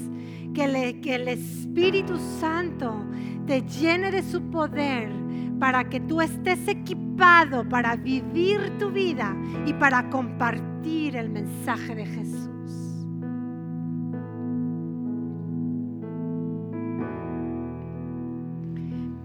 que, 0.54 1.00
que 1.02 1.14
el 1.16 1.26
Espíritu 1.26 2.16
Santo 2.38 3.04
te 3.48 3.62
llene 3.62 4.12
de 4.12 4.22
su 4.22 4.40
poder 4.42 5.10
para 5.58 5.88
que 5.88 5.98
tú 5.98 6.20
estés 6.20 6.68
equipado 6.68 7.68
para 7.68 7.96
vivir 7.96 8.78
tu 8.78 8.92
vida 8.92 9.34
y 9.66 9.72
para 9.72 10.08
compartir 10.08 11.16
el 11.16 11.30
mensaje 11.30 11.96
de 11.96 12.06
Jesús. 12.06 13.06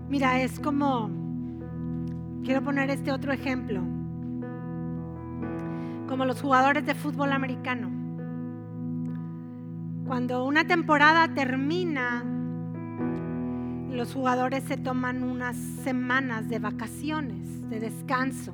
Mira, 0.09 0.41
es 0.41 0.59
como, 0.59 1.11
quiero 2.43 2.63
poner 2.63 2.89
este 2.89 3.11
otro 3.11 3.31
ejemplo, 3.31 4.00
como 6.11 6.25
los 6.25 6.41
jugadores 6.41 6.85
de 6.85 6.93
fútbol 6.93 7.31
americano. 7.31 7.89
Cuando 10.05 10.43
una 10.43 10.67
temporada 10.67 11.33
termina, 11.33 12.25
los 13.89 14.13
jugadores 14.13 14.65
se 14.65 14.75
toman 14.75 15.23
unas 15.23 15.55
semanas 15.55 16.49
de 16.49 16.59
vacaciones, 16.59 17.69
de 17.69 17.79
descanso, 17.79 18.53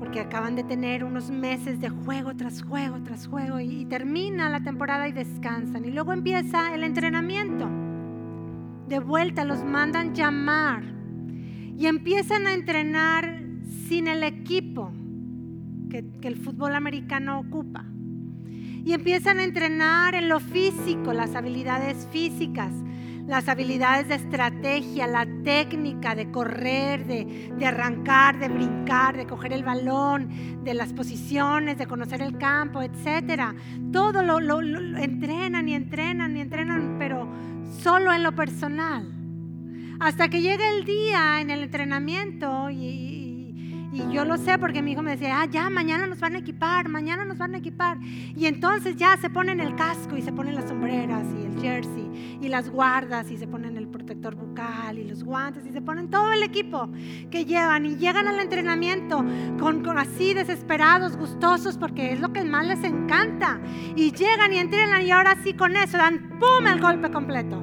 porque 0.00 0.18
acaban 0.18 0.56
de 0.56 0.64
tener 0.64 1.04
unos 1.04 1.30
meses 1.30 1.80
de 1.80 1.88
juego 1.88 2.34
tras 2.34 2.60
juego 2.60 3.00
tras 3.04 3.28
juego 3.28 3.60
y, 3.60 3.84
termina 3.84 4.50
la 4.50 4.58
temporada 4.58 5.06
y 5.06 5.12
descansan. 5.12 5.84
Y 5.84 5.92
luego 5.92 6.12
empieza 6.12 6.74
el 6.74 6.82
entrenamiento. 6.82 7.70
De 8.88 8.98
vuelta 8.98 9.44
los 9.44 9.62
mandan 9.62 10.16
llamar 10.16 10.82
y 11.78 11.86
empiezan 11.86 12.48
a 12.48 12.54
entrenar 12.54 13.40
sin 13.86 14.08
el 14.08 14.24
equipo 14.24 14.90
que, 15.94 16.18
que 16.20 16.28
el 16.28 16.36
fútbol 16.36 16.74
americano 16.74 17.38
ocupa. 17.38 17.84
Y 18.84 18.92
empiezan 18.92 19.38
a 19.38 19.44
entrenar 19.44 20.14
en 20.14 20.28
lo 20.28 20.40
físico, 20.40 21.12
las 21.12 21.36
habilidades 21.36 22.08
físicas 22.10 22.72
las 23.26 23.48
habilidades 23.48 24.08
de 24.08 24.16
estrategia, 24.16 25.06
la 25.06 25.26
técnica 25.44 26.14
de 26.14 26.30
correr, 26.30 27.06
de, 27.06 27.66
arrancar, 27.66 28.38
de 28.38 28.48
brincar, 28.48 29.16
de 29.16 29.26
coger 29.26 29.54
el 29.54 29.64
balón, 29.64 30.62
de 30.62 30.74
las 30.74 30.92
posiciones, 30.92 31.78
de 31.78 31.86
conocer 31.86 32.20
el 32.20 32.36
campo, 32.36 32.82
etc. 32.82 33.54
Todo 33.92 34.22
lo, 34.22 34.60
entrenan 34.98 35.68
y 35.68 35.74
entrenan 35.74 36.36
y 36.36 36.40
entrenan, 36.42 36.96
pero 36.98 37.26
solo 37.80 38.12
en 38.12 38.22
lo 38.22 38.34
personal. 38.34 39.10
Hasta 40.00 40.28
que 40.28 40.42
llega 40.42 40.68
el 40.68 40.84
día 40.84 41.40
en 41.40 41.48
el 41.48 41.62
entrenamiento 41.62 42.68
y, 42.68 43.23
y 43.94 44.12
yo 44.12 44.24
lo 44.24 44.36
sé 44.36 44.58
porque 44.58 44.82
mi 44.82 44.92
hijo 44.92 45.02
me 45.02 45.12
decía, 45.12 45.40
ah, 45.40 45.46
ya, 45.46 45.70
mañana 45.70 46.08
nos 46.08 46.18
van 46.18 46.34
a 46.34 46.38
equipar, 46.38 46.88
mañana 46.88 47.24
nos 47.24 47.38
van 47.38 47.54
a 47.54 47.58
equipar. 47.58 47.96
Y 48.02 48.46
entonces 48.46 48.96
ya 48.96 49.16
se 49.16 49.30
ponen 49.30 49.60
el 49.60 49.76
casco 49.76 50.16
y 50.16 50.22
se 50.22 50.32
ponen 50.32 50.56
las 50.56 50.68
sombreras 50.68 51.24
y 51.38 51.44
el 51.46 51.60
jersey 51.60 52.38
y 52.42 52.48
las 52.48 52.68
guardas 52.68 53.30
y 53.30 53.36
se 53.36 53.46
ponen 53.46 53.76
el 53.76 53.86
protector 53.86 54.34
bucal 54.34 54.98
y 54.98 55.04
los 55.04 55.22
guantes 55.22 55.64
y 55.64 55.70
se 55.70 55.80
ponen 55.80 56.10
todo 56.10 56.32
el 56.32 56.42
equipo 56.42 56.90
que 57.30 57.44
llevan 57.44 57.86
y 57.86 57.96
llegan 57.96 58.26
al 58.26 58.40
entrenamiento 58.40 59.24
con, 59.60 59.84
con 59.84 59.96
así 59.96 60.34
desesperados, 60.34 61.16
gustosos 61.16 61.78
porque 61.78 62.12
es 62.12 62.20
lo 62.20 62.32
que 62.32 62.42
más 62.42 62.66
les 62.66 62.82
encanta. 62.82 63.60
Y 63.94 64.10
llegan 64.10 64.52
y 64.52 64.58
entrenan 64.58 65.02
y 65.02 65.12
ahora 65.12 65.36
sí 65.44 65.54
con 65.54 65.76
eso 65.76 65.98
dan 65.98 66.36
¡pum! 66.40 66.66
el 66.66 66.80
golpe 66.80 67.12
completo. 67.12 67.62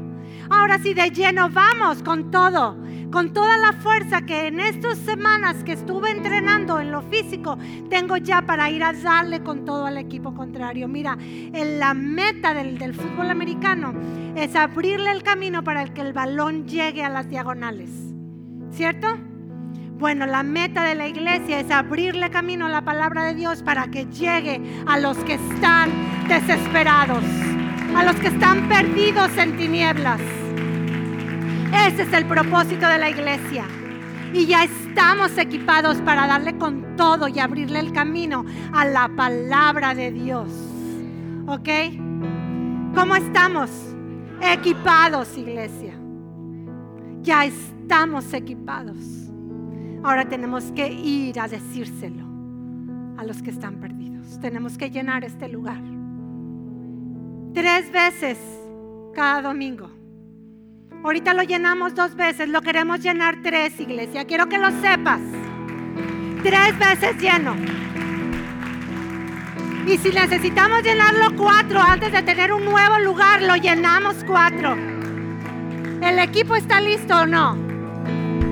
Ahora 0.49 0.79
sí 0.79 0.93
de 0.93 1.09
lleno 1.11 1.49
vamos 1.49 2.01
con 2.03 2.31
todo 2.31 2.77
con 3.11 3.33
toda 3.33 3.57
la 3.57 3.73
fuerza 3.73 4.21
que 4.21 4.47
en 4.47 4.59
estas 4.59 4.97
semanas 4.99 5.63
que 5.63 5.73
estuve 5.73 6.11
entrenando 6.11 6.79
en 6.79 6.91
lo 6.91 7.01
físico, 7.01 7.57
tengo 7.89 8.17
ya 8.17 8.41
para 8.41 8.69
ir 8.69 8.83
a 8.83 8.93
darle 8.93 9.43
con 9.43 9.65
todo 9.65 9.85
al 9.85 9.97
equipo 9.97 10.33
contrario. 10.33 10.87
Mira, 10.87 11.17
la 11.53 11.93
meta 11.93 12.53
del 12.53 12.95
fútbol 12.95 13.29
americano 13.29 13.93
es 14.35 14.55
abrirle 14.55 15.11
el 15.11 15.23
camino 15.23 15.63
para 15.63 15.85
que 15.85 16.01
el 16.01 16.13
balón 16.13 16.65
llegue 16.67 17.03
a 17.03 17.09
las 17.09 17.29
diagonales. 17.29 17.89
¿Cierto? 18.71 19.19
Bueno, 19.99 20.25
la 20.25 20.41
meta 20.41 20.83
de 20.83 20.95
la 20.95 21.07
iglesia 21.07 21.59
es 21.59 21.69
abrirle 21.69 22.31
camino 22.31 22.65
a 22.65 22.69
la 22.69 22.83
palabra 22.83 23.25
de 23.25 23.35
Dios 23.35 23.61
para 23.61 23.87
que 23.91 24.05
llegue 24.05 24.61
a 24.87 24.97
los 24.97 25.17
que 25.17 25.33
están 25.33 25.91
desesperados, 26.27 27.23
a 27.95 28.03
los 28.05 28.15
que 28.15 28.29
están 28.29 28.67
perdidos 28.67 29.37
en 29.37 29.57
tinieblas. 29.57 30.40
Ese 31.73 32.03
es 32.03 32.13
el 32.13 32.25
propósito 32.25 32.87
de 32.87 32.97
la 32.97 33.09
iglesia. 33.09 33.65
Y 34.33 34.45
ya 34.45 34.63
estamos 34.63 35.37
equipados 35.37 35.97
para 36.01 36.27
darle 36.27 36.57
con 36.57 36.95
todo 36.97 37.27
y 37.27 37.39
abrirle 37.39 37.79
el 37.79 37.93
camino 37.93 38.45
a 38.73 38.85
la 38.85 39.09
palabra 39.09 39.95
de 39.95 40.11
Dios. 40.11 40.49
¿Ok? 41.47 41.69
¿Cómo 42.93 43.15
estamos? 43.15 43.69
Equipados, 44.41 45.37
iglesia. 45.37 45.93
Ya 47.21 47.45
estamos 47.45 48.33
equipados. 48.33 49.29
Ahora 50.03 50.27
tenemos 50.27 50.71
que 50.71 50.91
ir 50.91 51.39
a 51.39 51.47
decírselo 51.47 52.25
a 53.17 53.23
los 53.23 53.41
que 53.41 53.49
están 53.49 53.75
perdidos. 53.79 54.39
Tenemos 54.41 54.77
que 54.77 54.89
llenar 54.89 55.23
este 55.23 55.47
lugar. 55.47 55.81
Tres 57.53 57.91
veces 57.91 58.37
cada 59.13 59.41
domingo 59.41 60.00
Ahorita 61.03 61.33
lo 61.33 61.41
llenamos 61.41 61.95
dos 61.95 62.15
veces, 62.15 62.47
lo 62.47 62.61
queremos 62.61 62.99
llenar 62.99 63.37
tres, 63.41 63.79
iglesia. 63.79 64.25
Quiero 64.25 64.47
que 64.47 64.59
lo 64.59 64.69
sepas. 64.81 65.19
Tres 66.43 66.77
veces 66.77 67.17
lleno. 67.19 67.55
Y 69.87 69.97
si 69.97 70.09
necesitamos 70.09 70.83
llenarlo 70.83 71.35
cuatro 71.35 71.81
antes 71.81 72.11
de 72.11 72.21
tener 72.21 72.53
un 72.53 72.65
nuevo 72.65 72.99
lugar, 72.99 73.41
lo 73.41 73.55
llenamos 73.55 74.23
cuatro. 74.27 74.75
¿El 76.01 76.19
equipo 76.19 76.55
está 76.55 76.79
listo 76.79 77.15
o 77.21 77.25
no? 77.25 77.57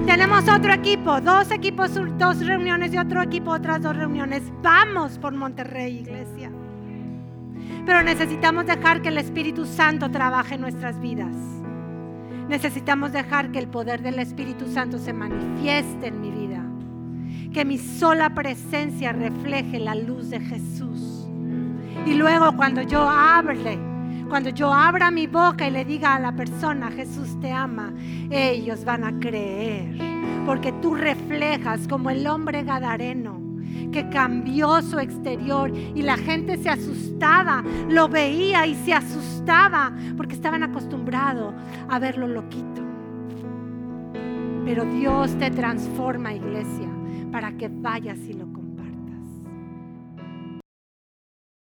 Tenemos 0.08 0.50
otro 0.50 0.74
equipo, 0.74 1.22
dos 1.22 1.52
equipos, 1.52 1.92
dos 2.18 2.44
reuniones 2.44 2.92
y 2.94 2.98
otro 2.98 3.22
equipo, 3.22 3.52
otras 3.52 3.84
dos 3.84 3.96
reuniones. 3.96 4.42
Vamos 4.64 5.20
por 5.20 5.34
Monterrey, 5.36 6.00
iglesia. 6.00 6.52
Pero 7.86 8.02
necesitamos 8.02 8.66
dejar 8.66 9.04
que 9.04 9.10
el 9.10 9.20
Espíritu 9.20 9.68
Santo 9.68 10.10
trabaje 10.10 10.56
en 10.56 10.62
nuestras 10.62 11.00
vidas. 11.00 11.59
Necesitamos 12.50 13.12
dejar 13.12 13.52
que 13.52 13.60
el 13.60 13.68
poder 13.68 14.02
del 14.02 14.18
Espíritu 14.18 14.66
Santo 14.66 14.98
se 14.98 15.14
manifieste 15.14 16.08
en 16.08 16.20
mi 16.20 16.32
vida. 16.32 16.64
Que 17.54 17.64
mi 17.64 17.78
sola 17.78 18.34
presencia 18.34 19.12
refleje 19.12 19.80
la 19.80 19.94
luz 19.94 20.32
de 20.32 20.40
Jesús. 20.40 21.28
Y 22.08 22.16
luego 22.16 22.56
cuando 22.56 22.82
yo 22.82 23.08
hable, 23.08 23.78
cuando 24.30 24.50
yo 24.50 24.74
abra 24.74 25.12
mi 25.12 25.28
boca 25.28 25.68
y 25.68 25.72
le 25.72 25.86
diga 25.86 26.16
a 26.16 26.20
la 26.20 26.32
persona, 26.32 26.90
Jesús 26.90 27.40
te 27.40 27.52
ama, 27.52 27.94
ellos 28.32 28.84
van 28.84 29.04
a 29.04 29.20
creer. 29.20 29.96
Porque 30.48 30.72
tú 30.82 30.96
reflejas 30.96 31.88
como 31.88 32.10
el 32.10 32.26
hombre 32.26 32.64
gadareno 32.64 33.49
que 33.92 34.10
cambió 34.10 34.82
su 34.82 35.00
exterior 35.00 35.72
y 35.76 36.02
la 36.02 36.18
gente 36.18 36.58
se 36.58 36.70
asustaba, 36.70 37.64
lo 37.90 38.08
veía 38.08 38.66
y 38.68 38.76
se 38.76 38.94
asustaba 38.94 39.92
porque 40.18 40.36
estaban 40.36 40.64
acostumbrados 40.64 41.54
a 41.90 42.00
verlo 42.00 42.28
loquito. 42.28 42.82
Pero 44.66 44.86
Dios 44.86 45.38
te 45.40 45.50
transforma, 45.50 46.34
iglesia, 46.34 46.88
para 47.32 47.52
que 47.54 47.70
vayas 47.70 48.20
y 48.20 48.34
lo 48.34 48.49